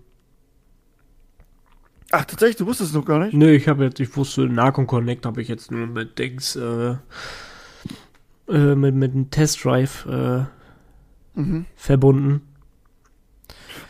[2.10, 3.34] Ach, tatsächlich, du wusstest es noch gar nicht?
[3.34, 6.96] Nee, ich habe jetzt, ich wusste, Narcon Connect habe ich jetzt nur mit Dings, äh,
[8.48, 10.44] äh, mit, mit einem Test Drive äh,
[11.34, 11.66] mhm.
[11.76, 12.40] verbunden.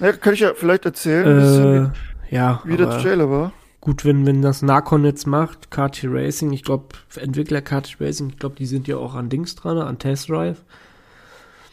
[0.00, 1.90] Ja, kann ich ja vielleicht erzählen, äh,
[2.30, 3.52] wie, ja, wie der Trailer war.
[3.80, 8.38] Gut, wenn, wenn das Narcon jetzt macht, KT Racing, ich glaube, Entwickler KT Racing, ich
[8.38, 10.64] glaube, die sind ja auch an Dings dran, an Test Drive.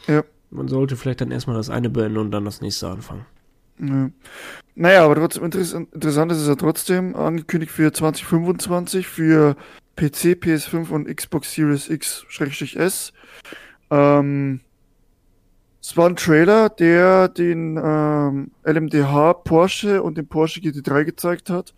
[0.06, 0.22] Ja.
[0.50, 3.26] Man sollte vielleicht dann erstmal das eine beenden und dann das nächste anfangen.
[3.80, 4.10] Ja.
[4.76, 9.56] Naja, aber trotzdem interessant, interessant ist es ja trotzdem angekündigt für 2025 für
[9.96, 13.12] PC, PS5 und Xbox Series X-S.
[13.90, 14.60] Ähm,
[15.82, 21.74] es war ein Trailer, der den ähm, LMDH Porsche und den Porsche GT3 gezeigt hat.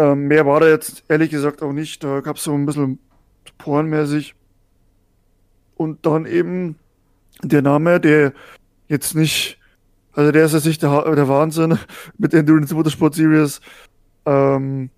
[0.00, 2.02] Ähm, mehr war da jetzt ehrlich gesagt auch nicht.
[2.02, 2.98] Da gab es so ein bisschen
[3.58, 4.34] pornmäßig.
[5.76, 6.76] Und dann eben
[7.42, 8.32] der Name, der
[8.88, 9.58] jetzt nicht,
[10.14, 11.78] also der ist jetzt nicht der, der Wahnsinn
[12.18, 13.60] mit Endurance Motorsport Series,
[14.24, 14.88] ähm,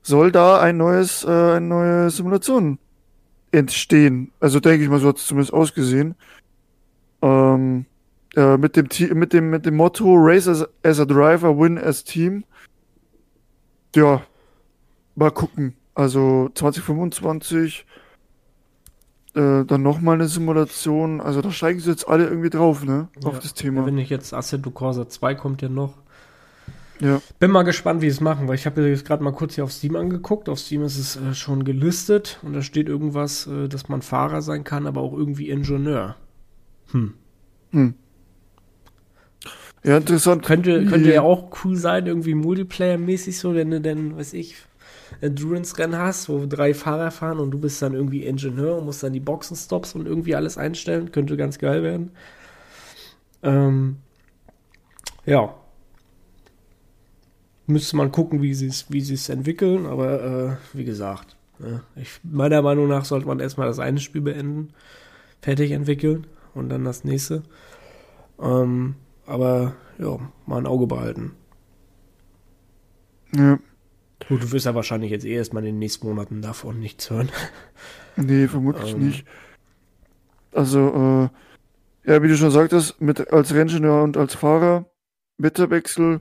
[0.00, 2.78] soll da ein neues, äh, eine neue Simulation
[3.50, 4.32] entstehen.
[4.40, 6.14] Also denke ich mal, so hat es zumindest ausgesehen.
[7.20, 7.84] Ähm,
[8.34, 12.02] äh, mit dem mit dem mit dem Motto Race as, as a Driver, Win as
[12.02, 12.44] Team.
[13.94, 14.22] Ja,
[15.14, 15.74] mal gucken.
[15.94, 17.86] Also 2025
[19.34, 21.20] äh, dann nochmal eine Simulation.
[21.20, 23.08] Also da steigen sie jetzt alle irgendwie drauf, ne?
[23.22, 23.28] Ja.
[23.28, 23.86] Auf das Thema.
[23.86, 25.94] Wenn ich jetzt Assetto Corsa 2 kommt ja noch.
[27.00, 27.20] Ja.
[27.40, 29.64] Bin mal gespannt, wie sie es machen, weil ich habe jetzt gerade mal kurz hier
[29.64, 30.48] auf Steam angeguckt.
[30.48, 34.40] Auf Steam ist es äh, schon gelistet und da steht irgendwas, äh, dass man Fahrer
[34.40, 36.16] sein kann, aber auch irgendwie Ingenieur.
[36.92, 37.14] Hm.
[37.72, 37.94] Hm.
[39.84, 40.44] Ja, interessant.
[40.44, 44.56] Könnte, könnte ja auch cool sein, irgendwie Multiplayer-mäßig so, wenn du denn, weiß ich,
[45.20, 49.12] Endurance-Rennen hast, wo drei Fahrer fahren und du bist dann irgendwie Ingenieur und musst dann
[49.12, 51.10] die Boxenstops und irgendwie alles einstellen.
[51.12, 52.12] Könnte ganz geil werden.
[53.42, 53.96] Ähm,
[55.26, 55.54] ja.
[57.66, 62.60] Müsste man gucken, wie sie es wie entwickeln, aber äh, wie gesagt, ne, ich, meiner
[62.60, 64.70] Meinung nach sollte man erstmal das eine Spiel beenden,
[65.40, 67.42] fertig entwickeln und dann das nächste.
[68.40, 71.32] Ähm, aber ja, mal ein Auge behalten.
[73.34, 73.58] Ja.
[74.28, 77.30] Gut, du wirst ja wahrscheinlich jetzt eh erstmal in den nächsten Monaten davon nichts hören.
[78.14, 79.06] Nee, vermutlich ähm.
[79.06, 79.26] nicht.
[80.52, 81.30] Also,
[82.04, 84.84] äh, ja, wie du schon sagtest, mit, als Renningenieur und als Fahrer,
[85.38, 86.20] Wetterwechsel,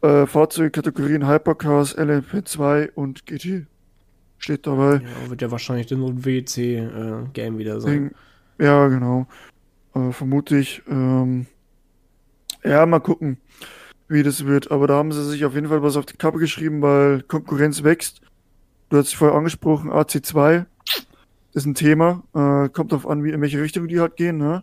[0.00, 3.66] äh, Fahrzeugkategorien Hypercars, LMP2 und GT
[4.38, 5.02] steht dabei.
[5.02, 8.12] Ja, wird ja wahrscheinlich dann so ein WC-Game äh, wieder sein.
[8.58, 9.26] Ja, genau.
[9.94, 10.82] Äh, vermute ich.
[10.88, 11.46] Ähm,
[12.64, 13.38] ja, mal gucken,
[14.08, 14.70] wie das wird.
[14.70, 17.82] Aber da haben sie sich auf jeden Fall was auf die Kappe geschrieben, weil Konkurrenz
[17.82, 18.20] wächst.
[18.88, 20.66] Du hast dich vorher angesprochen, AC2
[21.52, 22.22] ist ein Thema.
[22.34, 24.38] Äh, kommt darauf an, wie, in welche Richtung die halt gehen.
[24.38, 24.62] Ne?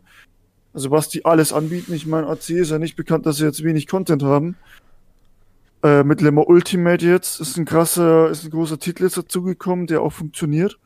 [0.73, 1.93] Also was die alles anbieten.
[1.93, 4.55] Ich meine, AC ist ja nicht bekannt, dass sie jetzt wenig Content haben.
[5.83, 10.01] Äh, mit Lemmer Ultimate jetzt ist ein krasser, ist ein großer Titel jetzt dazugekommen, der
[10.01, 10.79] auch funktioniert.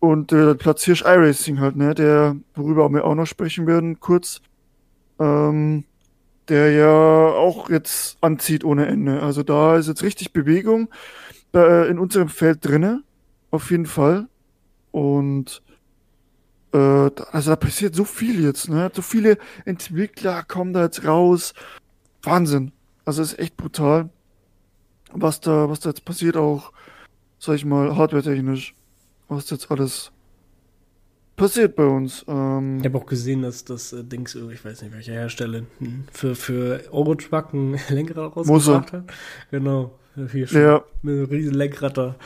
[0.00, 4.42] Und äh, Platz Hirsch iRacing halt, ne, der, worüber wir auch noch sprechen werden, kurz,
[5.18, 5.84] ähm,
[6.48, 9.22] der ja auch jetzt anzieht ohne Ende.
[9.22, 10.88] Also da ist jetzt richtig Bewegung
[11.54, 13.02] äh, in unserem Feld drinne,
[13.50, 14.28] auf jeden Fall.
[14.90, 15.62] Und
[16.72, 18.90] äh, also da passiert so viel jetzt, ne?
[18.94, 21.54] So viele Entwickler kommen da jetzt raus.
[22.22, 22.72] Wahnsinn.
[23.04, 24.10] Also ist echt brutal,
[25.12, 26.72] was da, was da jetzt passiert, auch,
[27.38, 28.74] sag ich mal, hardware-technisch
[29.28, 30.12] was jetzt alles
[31.36, 32.24] passiert bei uns.
[32.28, 36.04] Ähm, ich habe auch gesehen, dass das äh, Dings, ich weiß nicht welcher Hersteller, hm,
[36.12, 39.04] für, für Eurotruck ein Lenkrad rausgebracht hat.
[39.50, 39.98] Genau.
[40.30, 40.84] Hier schon ja.
[41.02, 42.16] Mit einem riesen Lenkrad da.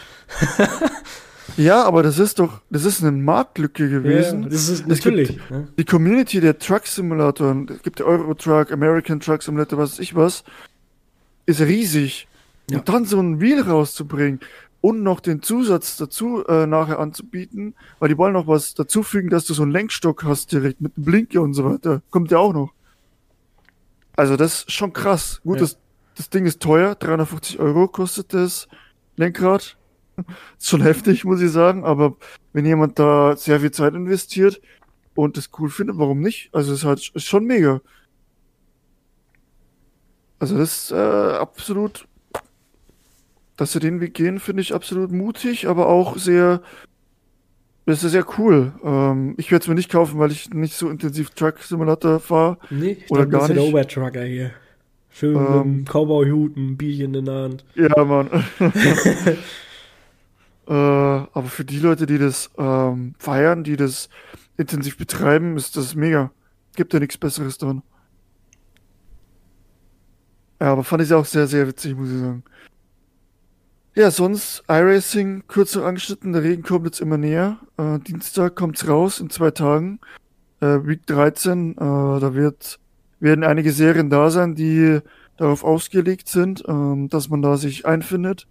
[1.57, 4.45] Ja, aber das ist doch, das ist eine Marktlücke gewesen.
[4.45, 5.29] Ja, das ist natürlich.
[5.31, 5.69] gibt ne?
[5.77, 10.15] die Community der Truck Simulatoren, es gibt Euro Truck, American Truck Simulator, was weiß ich
[10.15, 10.45] was,
[11.47, 12.29] ist riesig.
[12.71, 12.79] Ja.
[12.79, 14.41] Und dann so ein Wheel rauszubringen
[14.81, 19.45] und noch den Zusatz dazu äh, nachher anzubieten, weil die wollen noch was dazufügen, dass
[19.45, 22.03] du so einen Lenkstock hast direkt mit einem Blinker und so weiter.
[22.11, 22.73] Kommt ja auch noch.
[24.17, 25.41] Also das ist schon krass.
[25.45, 25.63] Gut, Ja.
[25.63, 25.79] das,
[26.17, 28.69] das Ding ist teuer, 350 Euro kostet das
[29.17, 29.77] Lenkrad.
[30.17, 30.27] Ist
[30.69, 32.17] schon heftig, muss ich sagen, aber
[32.53, 34.61] wenn jemand da sehr viel Zeit investiert
[35.15, 36.51] und das cool findet, warum nicht?
[36.53, 37.81] Also es ist halt ist schon mega.
[40.41, 42.08] Also das ist äh, absolut,
[43.59, 46.63] dass sie den Weg gehen, finde ich absolut mutig, aber auch sehr,
[47.87, 48.73] das ist sehr cool.
[48.85, 52.59] Ähm, ich werde es mir nicht kaufen, weil ich nicht so intensiv Truck Simulator fahre.
[52.71, 53.69] Nee, ich Oder bist gar ja der nicht.
[53.69, 54.53] Obertrucker hier.
[55.11, 55.61] Schön mit Ähm.
[55.61, 57.65] einem Cowboy-Hut, ein Bierchen in der Hand.
[57.75, 58.29] Ja, Mann.
[60.69, 64.09] äh, aber für die Leute, die das ähm, feiern, die das
[64.57, 66.31] intensiv betreiben, ist das mega.
[66.77, 67.83] Gibt ja nichts Besseres dran.
[70.61, 72.45] Ja, aber fand ich auch sehr, sehr witzig, muss ich sagen.
[73.95, 76.33] Ja, sonst iRacing kürzer angeschnitten.
[76.33, 77.59] Der Regen kommt jetzt immer näher.
[77.77, 79.99] Äh, Dienstag kommt's raus in zwei Tagen.
[80.61, 81.73] Äh, Week 13.
[81.73, 82.79] Äh, da wird,
[83.19, 85.01] werden einige Serien da sein, die
[85.37, 88.47] darauf ausgelegt sind, ähm, dass man da sich einfindet.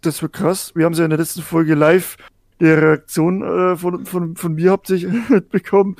[0.00, 0.72] Das wird krass.
[0.74, 2.16] Wir haben sie ja in der letzten Folge live
[2.60, 5.96] die Reaktion äh, von, von, von mir hauptsächlich mitbekommen.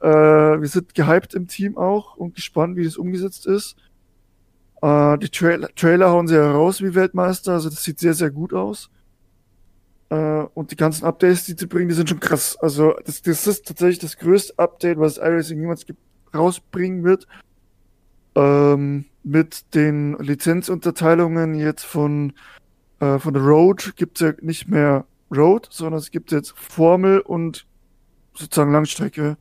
[0.00, 3.76] Äh, wir sind gehypt im Team auch und gespannt, wie das umgesetzt ist.
[4.82, 8.30] Äh, die Trail Trailer hauen sie ja raus wie Weltmeister, also das sieht sehr, sehr
[8.30, 8.90] gut aus.
[10.10, 12.56] Äh, und die ganzen Updates, die sie bringen, die sind schon krass.
[12.60, 15.96] Also das, das ist tatsächlich das größte Update, was iRacing jemals ge-
[16.34, 17.26] rausbringen wird.
[18.34, 22.32] Ähm, mit den Lizenzunterteilungen jetzt von,
[23.00, 27.66] äh, von der Road gibt's ja nicht mehr Road, sondern es gibt jetzt Formel und
[28.34, 29.36] sozusagen Langstrecke.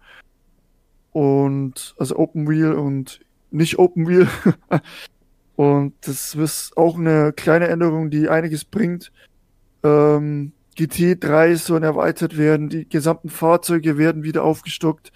[1.14, 4.28] Und also Open Wheel und nicht Open Wheel.
[5.62, 9.12] und das ist auch eine kleine Änderung, die einiges bringt.
[9.84, 15.12] Ähm, GT3 sollen erweitert werden, die gesamten Fahrzeuge werden wieder aufgestockt.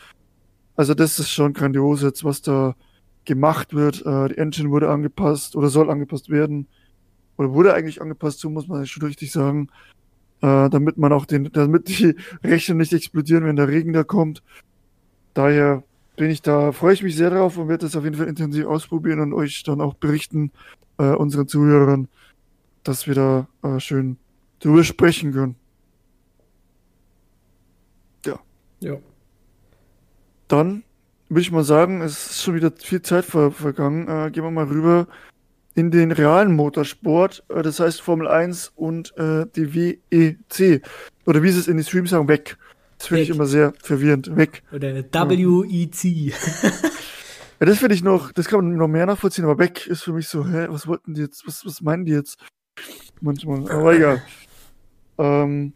[0.75, 2.75] Also das ist schon grandios jetzt, was da
[3.25, 4.05] gemacht wird.
[4.05, 6.67] Äh, die Engine wurde angepasst oder soll angepasst werden.
[7.37, 9.69] Oder wurde eigentlich angepasst, so muss man schon richtig sagen.
[10.43, 14.43] Äh, damit man auch den, damit die Rechner nicht explodieren, wenn der Regen da kommt.
[15.33, 15.83] Daher
[16.15, 18.65] bin ich da, freue ich mich sehr drauf und werde das auf jeden Fall intensiv
[18.65, 20.51] ausprobieren und euch dann auch berichten,
[20.97, 22.07] äh, unseren Zuhörern,
[22.83, 24.17] dass wir da äh, schön
[24.59, 25.55] drüber sprechen können.
[28.79, 28.97] Ja.
[30.47, 30.83] Dann
[31.29, 34.07] würde ich mal sagen, es ist schon wieder viel Zeit ver vergangen.
[34.07, 35.07] Äh, gehen wir mal rüber
[35.73, 40.83] in den realen Motorsport, äh, das heißt Formel 1 und äh, die WEC.
[41.25, 42.57] Oder wie sie es in den Streams sagen, weg.
[42.97, 44.35] Das finde ich immer sehr verwirrend.
[44.35, 44.63] Weg.
[44.71, 46.33] Oder WEC.
[47.59, 50.11] Ja, das finde ich noch, das kann man noch mehr nachvollziehen, aber weg ist für
[50.11, 52.37] mich so, hä, was wollten die jetzt, was, was meinen die jetzt?
[53.21, 54.21] Manchmal, aber egal.
[55.17, 55.71] Ähm,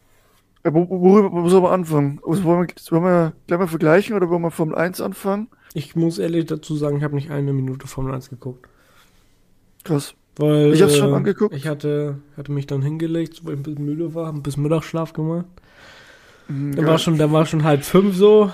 [0.63, 2.19] äh, wo, worüber wo soll man anfangen?
[2.25, 5.47] Also, Wollen wir, wollen wir gleich mal vergleichen oder wollen wir Formel 1 anfangen?
[5.73, 8.67] Ich muss ehrlich dazu sagen, ich habe nicht eine Minute Formel 1 geguckt.
[9.86, 10.15] Krass.
[10.36, 11.55] Weil, Ich hab's schon äh, angeguckt.
[11.55, 15.13] Ich hatte, hatte mich dann hingelegt, weil ich ein bisschen müde war, ein bisschen Mittagsschlaf
[15.13, 15.45] gemacht.
[16.50, 16.86] Mhm, ja.
[16.86, 18.52] war schon, dann war schon halb fünf so.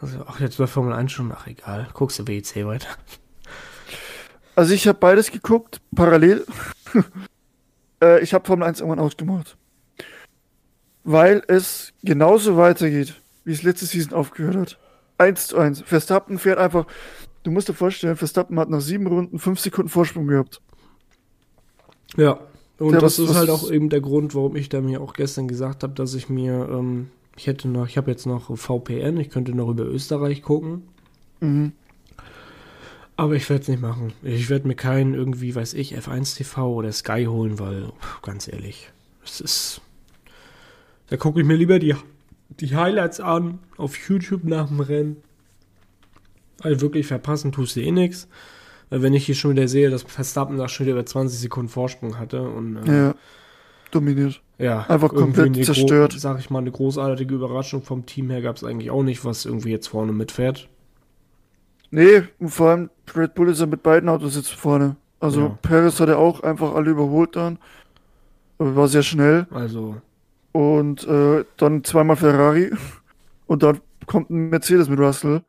[0.00, 2.88] Also, ach, jetzt läuft Formel 1 schon, ach egal, guckst du WEC weiter.
[4.54, 6.46] Also ich habe beides geguckt, parallel.
[8.02, 9.56] äh, ich habe Formel 1 irgendwann ausgemacht.
[11.04, 14.78] Weil es genauso weitergeht, wie es letzte Season aufgehört hat.
[15.16, 15.82] Eins zu eins.
[15.82, 16.86] Verstappen fährt einfach.
[17.42, 20.60] Du musst dir vorstellen, Verstappen hat nach sieben Runden fünf Sekunden Vorsprung gehabt.
[22.16, 22.38] Ja.
[22.78, 25.12] Und Ja, das was- ist halt auch eben der Grund, warum ich da mir auch
[25.14, 29.16] gestern gesagt habe, dass ich mir, ähm, ich hätte noch, ich habe jetzt noch VPN,
[29.18, 30.82] ich könnte noch über Österreich gucken.
[31.40, 31.72] Mhm.
[33.16, 34.12] Aber ich werde es nicht machen.
[34.22, 37.90] Ich werde mir keinen irgendwie, weiß ich, F1 TV oder Sky holen, weil,
[38.22, 38.90] ganz ehrlich,
[39.24, 39.80] es ist.
[41.08, 41.96] Da gucke ich mir lieber die,
[42.60, 45.16] die Highlights an auf YouTube nach dem Rennen.
[46.58, 48.28] Weil wirklich verpassen tust du eh nix.
[48.90, 51.68] Weil wenn ich hier schon wieder sehe, dass Verstappen da schon wieder über 20 Sekunden
[51.68, 53.14] Vorsprung hatte und äh, Ja.
[53.90, 54.42] Dominiert.
[54.58, 56.14] ja, Einfach komplett zerstört.
[56.18, 59.46] Sag ich mal, eine großartige Überraschung vom Team her gab es eigentlich auch nicht, was
[59.46, 60.68] irgendwie jetzt vorne mitfährt.
[61.90, 64.96] Nee, und vor allem Red Bull ist ja mit beiden Autos jetzt vorne.
[65.20, 65.58] Also Ja.
[65.62, 67.58] Perez hat er auch einfach alle überholt dann.
[68.58, 69.46] Aber War sehr schnell.
[69.50, 69.96] Also,
[70.52, 72.70] Und äh, dann zweimal Ferrari.
[73.46, 75.42] Und dann kommt ein Mercedes mit Russell.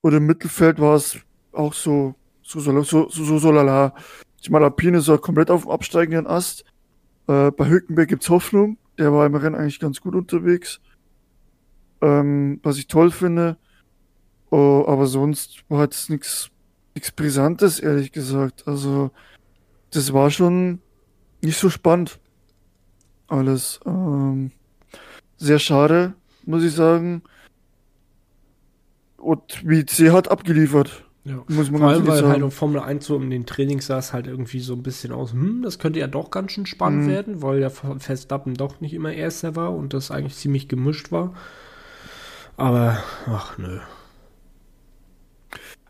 [0.00, 1.16] Und im Mittelfeld war es
[1.52, 3.94] auch so, so, so, so, so, so, lala.
[4.50, 6.64] Meine, Alpine ist komplett auf dem absteigenden Ast.
[7.28, 8.76] Äh, bei Hülkenberg gibt's Hoffnung.
[8.98, 10.80] Der war im Rennen eigentlich ganz gut unterwegs.
[12.00, 13.56] Ähm, was ich toll finde.
[14.50, 16.50] Oh, aber sonst war jetzt nichts
[16.94, 18.66] nichts Brisantes, ehrlich gesagt.
[18.66, 19.10] Also,
[19.90, 20.80] das war schon
[21.42, 22.18] nicht so spannend.
[23.28, 23.80] Alles.
[23.86, 24.52] Ähm,
[25.36, 27.22] sehr schade, muss ich sagen.
[29.16, 31.04] Und WC hat abgeliefert.
[31.24, 31.44] Ja.
[31.46, 32.32] Muss man Vor allem, weil sagen.
[32.32, 35.12] halt auf Formel 1 so in den Trainings sah es halt irgendwie so ein bisschen
[35.12, 37.10] aus, hm, das könnte ja doch ganz schön spannend mhm.
[37.10, 41.34] werden, weil der Verstappen doch nicht immer Erster war und das eigentlich ziemlich gemischt war.
[42.56, 43.78] Aber, ach nö.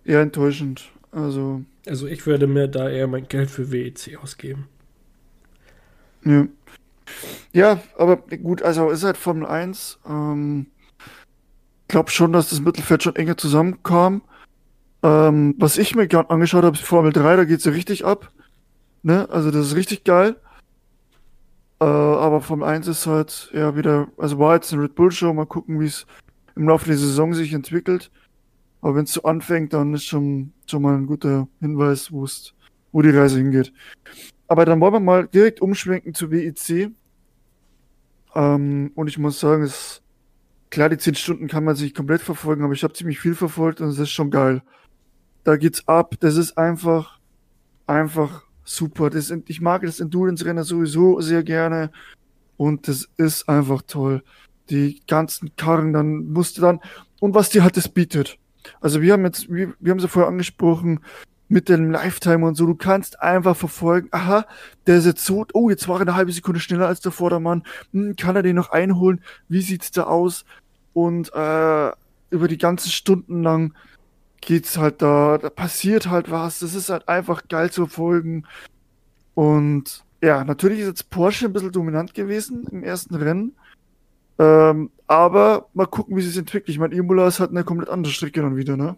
[0.05, 0.91] Eher enttäuschend.
[1.13, 1.63] Also.
[1.87, 4.69] Also ich würde mir da eher mein Geld für WEC ausgeben.
[6.25, 6.47] Ja.
[7.53, 9.99] Ja, aber gut, also ist halt Formel 1.
[10.09, 10.67] Ähm,
[11.89, 14.23] glaube schon, dass das Mittelfeld schon enger zusammenkam.
[15.03, 18.31] Ähm, was ich mir gerade angeschaut habe, Formel 3, da geht es ja richtig ab.
[19.03, 19.29] Ne?
[19.31, 20.37] Also das ist richtig geil.
[21.81, 25.33] Äh, aber Formel 1 ist halt ja wieder, also war jetzt eine Red Bull Show,
[25.33, 26.07] mal gucken, wie es
[26.55, 28.11] im Laufe der Saison sich entwickelt.
[28.81, 33.11] Aber wenn es so anfängt, dann ist schon, schon mal ein guter Hinweis, wo die
[33.11, 33.73] Reise hingeht.
[34.47, 36.91] Aber dann wollen wir mal direkt umschwenken zu WEC.
[38.35, 40.03] Ähm, und ich muss sagen, es,
[40.71, 43.81] klar, die 10 Stunden kann man sich komplett verfolgen, aber ich habe ziemlich viel verfolgt
[43.81, 44.63] und es ist schon geil.
[45.45, 46.15] Da geht's ab.
[46.21, 47.19] Das ist einfach,
[47.87, 49.11] einfach super.
[49.11, 51.91] Das, ich mag das Endurance-Rennen sowieso sehr gerne.
[52.57, 54.23] Und das ist einfach toll.
[54.71, 56.81] Die ganzen Karren, dann musste dann,
[57.21, 58.39] und was dir halt das bietet.
[58.81, 61.01] Also wir haben jetzt, wir, wir haben sie vorher angesprochen,
[61.53, 64.47] mit dem Lifetime und so, du kannst einfach verfolgen, aha,
[64.87, 67.63] der ist jetzt so, oh, jetzt war er eine halbe Sekunde schneller als der Vordermann,
[67.93, 70.47] hm, kann er den noch einholen, wie sieht's da aus?
[70.95, 71.91] Und äh,
[72.31, 73.75] über die ganzen Stunden lang
[74.43, 78.45] geht's halt da, da passiert halt was, das ist halt einfach geil zu verfolgen.
[79.35, 83.57] Und ja, natürlich ist jetzt Porsche ein bisschen dominant gewesen im ersten Rennen.
[84.39, 86.69] Ähm, aber mal gucken, wie sich entwickelt.
[86.69, 88.97] Ich meine, Imola ist halt eine komplett andere Strecke dann wieder, ne?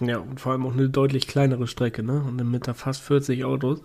[0.00, 2.22] Ja, und vor allem auch eine deutlich kleinere Strecke, ne?
[2.26, 3.80] Und mit da fast 40 Autos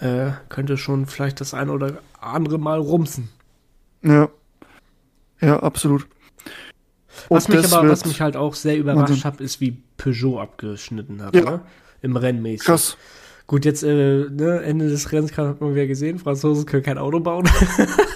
[0.00, 3.28] äh, könnte schon vielleicht das eine oder andere Mal rumsen.
[4.02, 4.28] Ja.
[5.40, 6.06] Ja, absolut.
[7.28, 11.34] Was mich aber, was mich halt auch sehr überrascht hat, ist, wie Peugeot abgeschnitten hat,
[11.34, 11.42] ja.
[11.42, 11.60] ne?
[12.02, 12.66] Im Rennmäßig.
[12.66, 12.96] Krass.
[13.46, 17.20] Gut, jetzt äh, ne, Ende des Rennens hat man wieder gesehen, Franzosen können kein Auto
[17.20, 17.48] bauen.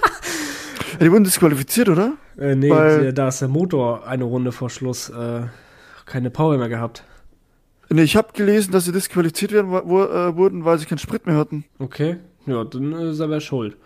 [1.01, 2.12] die wurden disqualifiziert, oder?
[2.38, 5.43] Äh, nee, Weil, da ist der Motor eine Runde vor Schluss äh,
[6.07, 7.05] keine Power mehr gehabt.
[7.90, 11.27] Nee, ich habe gelesen, dass sie disqualifiziert werden wo, äh, wurden, weil sie keinen Sprit
[11.27, 11.64] mehr hatten.
[11.79, 13.77] Okay, ja, dann ist er schuld.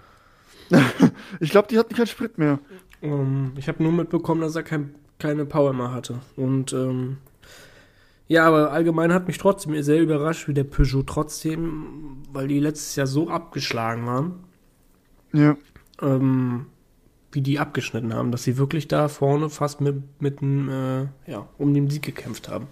[1.41, 2.59] ich glaube, die hatten keinen Sprit mehr.
[3.01, 6.21] Um, ähm, ich habe nur mitbekommen, dass er kein, keine Power mehr hatte.
[6.37, 7.19] Und ähm,
[8.29, 12.95] ja, aber allgemein hat mich trotzdem sehr überrascht, wie der Peugeot trotzdem, weil die letztes
[12.97, 14.45] Jahr so abgeschlagen waren.
[15.33, 15.57] Ja.
[16.03, 16.67] Ähm,
[17.33, 21.49] wie die abgeschnitten haben, dass sie wirklich da vorne fast mit, mit dem, äh, ja,
[21.59, 22.67] um den Sieg gekämpft haben.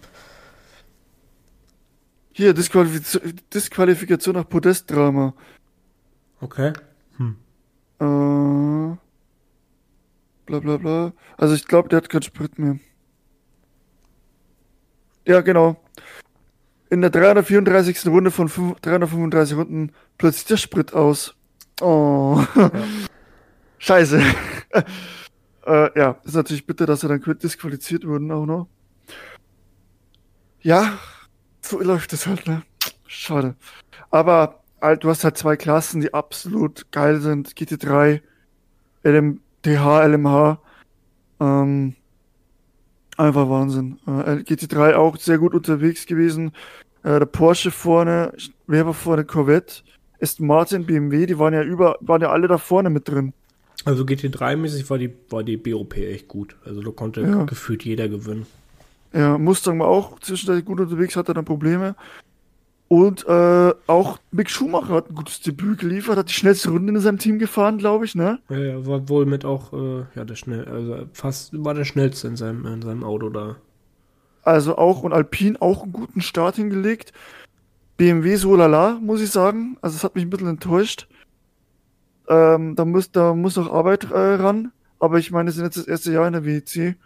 [2.32, 3.18] Hier, Disqualifiz
[3.52, 5.34] Disqualifikation nach Podestdrama.
[6.40, 6.74] Okay.
[7.16, 7.36] Hm.
[7.98, 8.96] Äh,
[10.46, 11.12] bla bla bla.
[11.36, 12.78] Also ich glaube, der hat keinen Sprit mehr.
[15.26, 15.76] Ja, genau.
[16.88, 18.06] In der 334.
[18.06, 21.34] Runde von 5, 335 Runden plötzlich der Sprit aus.
[21.80, 22.42] Oh.
[22.54, 22.70] Ja.
[23.78, 24.22] Scheiße.
[25.66, 28.68] äh, ja, ist natürlich bitter, dass er dann disqualifiziert wurden auch noch.
[30.62, 30.98] Ja,
[31.60, 32.62] so läuft es halt, ne?
[33.06, 33.56] Schade.
[34.10, 37.50] Aber halt, du hast halt zwei Klassen, die absolut geil sind.
[37.50, 38.22] GT3,
[39.04, 40.58] LMTH, LMH.
[41.40, 41.94] Ähm,
[43.16, 43.98] einfach Wahnsinn.
[44.06, 46.52] Äh, GT3 auch sehr gut unterwegs gewesen.
[47.02, 48.32] Äh, der Porsche vorne,
[48.66, 49.24] wer war vorne?
[49.24, 49.82] Corvette,
[50.20, 53.32] Aston Martin, BMW, die waren ja über, waren ja alle da vorne mit drin.
[53.84, 56.56] Also GT3-mäßig war die, war die BOP echt gut.
[56.64, 57.44] Also da konnte ja.
[57.44, 58.46] gefühlt jeder gewinnen.
[59.12, 61.94] Ja, Mustang war auch zwischendurch gut unterwegs, hatte dann Probleme.
[62.88, 67.00] Und äh, auch Mick Schumacher hat ein gutes Debüt geliefert, hat die schnellste Runde in
[67.00, 68.38] seinem Team gefahren, glaube ich, ne?
[68.48, 72.28] Ja, ja, war wohl mit auch, äh, ja, der schnell, also fast war der schnellste
[72.28, 73.56] in seinem, in seinem Auto da.
[74.42, 77.12] Also auch und Alpine auch einen guten Start hingelegt.
[77.96, 79.76] BMW so lala, muss ich sagen.
[79.80, 81.08] Also es hat mich ein bisschen enttäuscht.
[82.28, 84.70] Ähm, da muss, da muss noch Arbeit äh, ran.
[85.00, 86.96] Aber ich meine, es sind jetzt das erste Jahr in der WEC.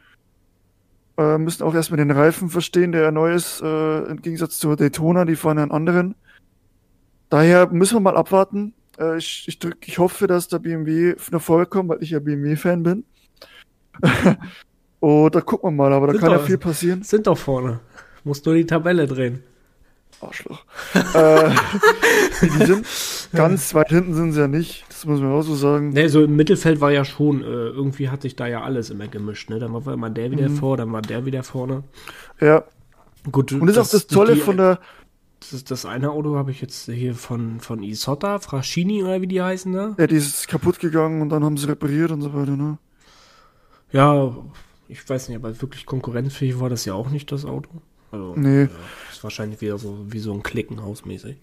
[1.20, 4.76] Äh, müssen auch erstmal den Reifen verstehen, der ja neu ist, äh, im Gegensatz zur
[4.76, 6.14] Daytona, die fahren einen anderen.
[7.28, 8.72] Daher müssen wir mal abwarten.
[8.98, 12.20] Äh, ich, ich, drück, ich hoffe, dass der BMW nach vorne kommt, weil ich ja
[12.20, 13.04] BMW-Fan bin.
[15.00, 17.02] Und da gucken wir mal, aber da sind kann doch, ja viel passieren.
[17.02, 17.80] Sind doch vorne.
[18.24, 19.42] Musst nur die Tabelle drehen.
[20.22, 20.64] Arschloch.
[21.14, 21.50] äh,
[22.42, 22.86] die sind,
[23.32, 25.90] ganz weit hinten sind sie ja nicht, das muss man auch so sagen.
[25.90, 29.08] Ne, so im Mittelfeld war ja schon, äh, irgendwie hat sich da ja alles immer
[29.08, 29.58] gemischt, ne?
[29.58, 30.56] Dann war immer der wieder mhm.
[30.56, 31.84] vor, dann war der wieder vorne.
[32.40, 32.64] Ja.
[33.30, 34.78] Gut, und das, ist auch das Tolle die, von der.
[35.40, 39.26] Das, ist das eine Auto habe ich jetzt hier von, von Isotta, Fraschini oder wie
[39.26, 39.94] die heißen da.
[39.98, 42.78] Ja, die ist kaputt gegangen und dann haben sie repariert und so weiter, ne?
[43.92, 44.36] Ja,
[44.88, 47.70] ich weiß nicht, aber wirklich konkurrenzfähig war das ja auch nicht, das Auto.
[48.10, 48.62] Also, nee.
[48.62, 48.68] Ja,
[49.10, 51.36] ist wahrscheinlich wieder so wie so ein Klickenhaus mäßig.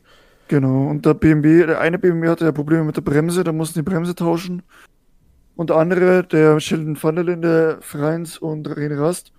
[0.47, 3.80] Genau, und der BMW, der eine BMW hatte ja Probleme mit der Bremse, da mussten
[3.80, 4.63] die Bremse tauschen.
[5.55, 9.34] Und der andere, der Sheldon van der Linde, Freins und René Rast,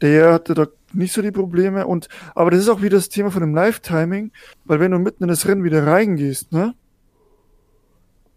[0.00, 1.86] der hatte da nicht so die Probleme.
[1.86, 4.32] Und, aber das ist auch wieder das Thema von dem Live-Timing,
[4.64, 6.74] weil wenn du mitten in das Rennen wieder reingehst, ne,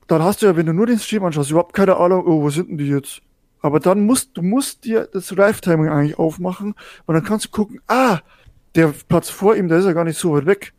[0.08, 2.50] dann hast du ja, wenn du nur den Stream anschaust, überhaupt keine Ahnung, oh, wo
[2.50, 3.22] sind denn die jetzt?
[3.66, 6.76] Aber dann musst du musst dir das Live-Timing eigentlich aufmachen
[7.08, 8.20] und dann kannst du gucken, ah,
[8.76, 10.76] der Platz vor ihm, der ist ja gar nicht so weit weg.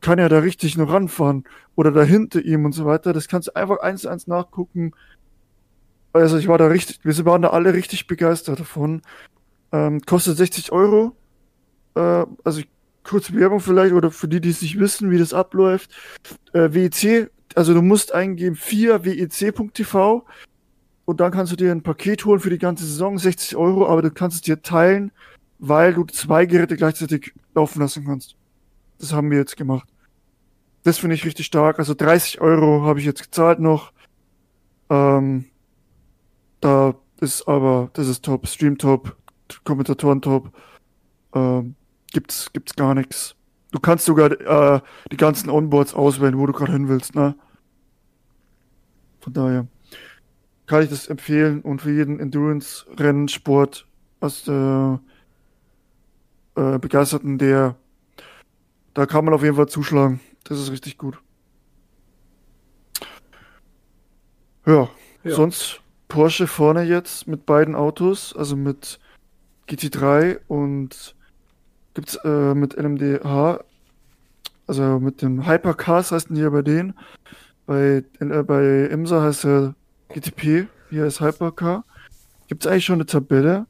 [0.00, 1.44] Kann ja da richtig noch ranfahren.
[1.74, 3.12] Oder da hinter ihm und so weiter.
[3.12, 4.92] Das kannst du einfach eins zu eins nachgucken.
[6.14, 9.02] Also ich war da richtig, wir waren da alle richtig begeistert davon.
[9.70, 11.14] Ähm, kostet 60 Euro.
[11.96, 12.62] Äh, also
[13.04, 15.90] kurze Werbung vielleicht, oder für die, die es nicht wissen, wie das abläuft.
[16.54, 20.24] Äh, WEC, also du musst eingeben 4 wec.tv
[21.04, 24.02] und dann kannst du dir ein Paket holen für die ganze Saison, 60 Euro, aber
[24.02, 25.10] du kannst es dir teilen,
[25.58, 28.36] weil du zwei Geräte gleichzeitig laufen lassen kannst.
[28.98, 29.88] Das haben wir jetzt gemacht.
[30.84, 31.78] Das finde ich richtig stark.
[31.78, 33.92] Also 30 Euro habe ich jetzt gezahlt noch.
[34.90, 35.46] Ähm,
[36.60, 39.16] da ist aber, das ist top, Stream top,
[39.64, 40.52] Kommentatoren top.
[41.34, 41.74] Ähm,
[42.12, 43.36] gibt's, gibt's gar nichts.
[43.70, 44.80] Du kannst sogar äh,
[45.10, 47.34] die ganzen Onboards auswählen, wo du gerade hin willst, ne?
[49.20, 49.66] Von daher
[50.66, 53.86] kann ich das empfehlen und für jeden Endurance-Rennsport
[54.20, 55.00] aus der
[56.54, 57.76] äh, Begeisterten, der
[58.94, 60.20] da kann man auf jeden Fall zuschlagen.
[60.44, 61.18] Das ist richtig gut.
[64.66, 64.88] Ja,
[65.24, 65.34] ja.
[65.34, 69.00] sonst Porsche vorne jetzt mit beiden Autos, also mit
[69.68, 71.16] GT3 und
[71.94, 73.64] gibt's äh, mit LMDH,
[74.66, 76.94] also mit dem Hypercars heißt hier bei denen.
[77.66, 79.74] Bei, äh, bei IMSA heißt er
[80.12, 81.84] GTP, hier ist Hypercar.
[82.48, 83.66] Gibt es eigentlich schon eine Tabelle?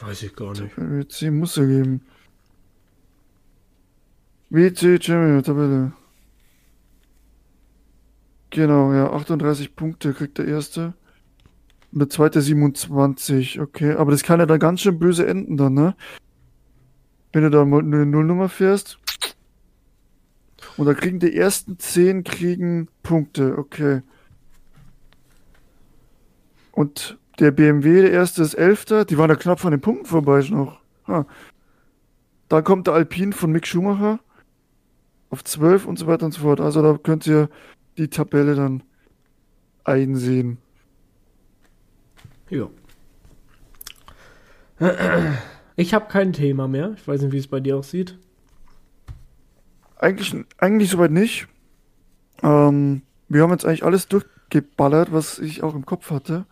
[0.00, 0.76] Weiß ich gar nicht.
[0.76, 2.00] WC muss er geben.
[4.50, 5.92] WC Champion Tabelle.
[8.50, 10.94] Genau, ja, 38 Punkte kriegt der erste.
[11.92, 13.92] Und der zweite 27, okay.
[13.94, 15.94] Aber das kann ja dann ganz schön böse enden dann, ne?
[17.32, 18.98] Wenn du da mal eine Nullnummer fährst.
[20.76, 24.02] Und da kriegen die ersten 10 kriegen Punkte, okay.
[26.76, 30.46] Und der BMW, der erste ist Elfter, die waren da knapp von den Punkten vorbei
[30.50, 30.78] noch.
[31.08, 31.26] Ha.
[32.50, 34.20] Dann kommt der Alpine von Mick Schumacher
[35.30, 36.60] auf 12 und so weiter und so fort.
[36.60, 37.48] Also da könnt ihr
[37.96, 38.82] die Tabelle dann
[39.84, 40.58] einsehen.
[42.50, 42.68] Ja.
[45.76, 46.92] Ich habe kein Thema mehr.
[46.96, 48.18] Ich weiß nicht, wie es bei dir aussieht.
[49.96, 51.48] Eigentlich, eigentlich soweit nicht.
[52.42, 56.46] Ähm, wir haben jetzt eigentlich alles durch, geballert, was ich auch im Kopf hatte.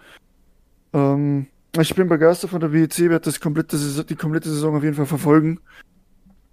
[0.93, 1.47] Ähm,
[1.79, 4.95] ich bin begeistert von der WEC, werde das komplette Saison, die komplette Saison auf jeden
[4.95, 5.61] Fall verfolgen.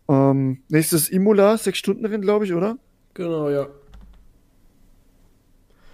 [0.07, 2.77] Ähm, nächstes Imola, sechs Stunden Rennen, glaube ich, oder?
[3.13, 3.67] Genau, ja.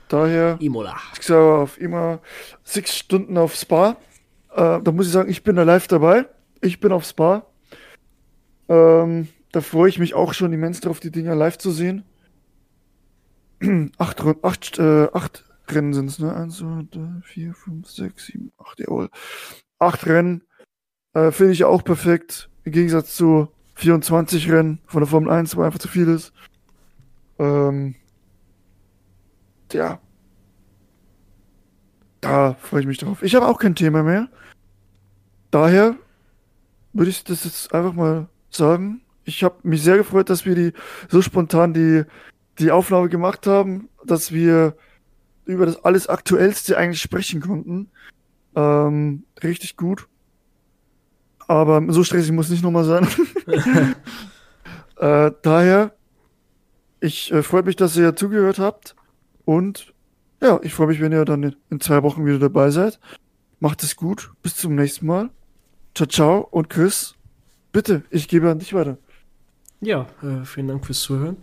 [0.08, 0.58] Daher.
[0.62, 0.96] Imola.
[1.20, 2.20] Ich sage auf immer
[2.64, 3.98] sechs Stunden auf Spa.
[4.52, 6.26] Äh, da muss ich sagen, ich bin da live dabei.
[6.62, 7.46] Ich bin auf Spa.
[8.70, 12.06] Ähm, da freue ich mich auch schon immens drauf, die Dinger live zu sehen
[13.98, 16.34] acht, acht, äh, acht Rennen sind es, ne?
[16.34, 19.10] Eins, zwei, drei, vier, fünf, sechs, sieben, acht, jawohl.
[19.80, 20.44] Acht Rennen.
[21.14, 22.50] Äh, Finde ich auch perfekt.
[22.64, 26.34] Im Gegensatz zu 24 Rennen von der Formel 1, wo einfach zu viel ist.
[27.40, 27.96] Ähm,
[29.72, 30.00] ja.
[32.22, 33.22] Da freue ich mich drauf.
[33.22, 34.28] Ich habe auch kein Thema mehr.
[35.52, 35.96] Daher
[36.94, 39.02] würde ich das jetzt einfach mal sagen.
[39.24, 40.74] Ich habe mich sehr gefreut, dass wir die
[41.10, 42.04] so spontan die
[42.60, 44.76] die Aufnahme gemacht haben, dass wir
[45.46, 47.90] über das alles Aktuellste eigentlich sprechen konnten.
[48.56, 50.08] Ähm, richtig gut.
[51.48, 53.08] Aber so stressig muss nicht nochmal sein.
[54.98, 55.94] äh, daher,
[57.00, 58.96] ich äh, freue mich, dass ihr zugehört habt.
[59.46, 59.94] Und
[60.42, 63.00] ja, ich freue mich, wenn ihr dann in zwei Wochen wieder dabei seid.
[63.60, 64.32] Macht es gut.
[64.44, 65.30] Bis zum nächsten Mal.
[65.96, 66.40] Ciao, ciao.
[66.52, 67.16] Und Chris,
[67.72, 68.98] bitte, ich gebe an dich weiter.
[69.80, 71.38] Ja, äh, vielen Dank fürs Zuhören.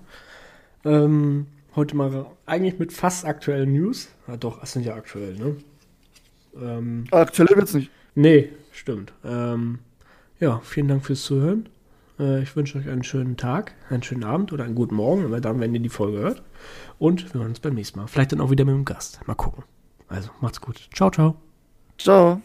[0.85, 4.09] Ähm, heute mal eigentlich mit fast aktuellen News.
[4.29, 5.57] Ja, doch, es sind ja aktuell, ne?
[6.61, 7.91] Ähm, Aktuell wird's nicht.
[8.15, 9.13] Nee, stimmt.
[9.25, 9.81] Ähm,
[10.41, 11.69] ja, vielen Dank fürs Zuhören.
[12.19, 15.41] Äh, ich wünsche euch einen schönen Tag, einen schönen Abend oder einen guten Morgen, weil
[15.41, 16.43] dann, wenn ihr die Folge hört.
[16.99, 18.07] Und wir hören uns beim nächsten Mal.
[18.07, 19.21] Vielleicht dann auch wieder mit dem Gast.
[19.27, 19.65] Mal gucken.
[20.09, 20.89] Also, macht's gut.
[20.93, 21.37] Ciao, ciao.
[21.99, 22.41] Ciao.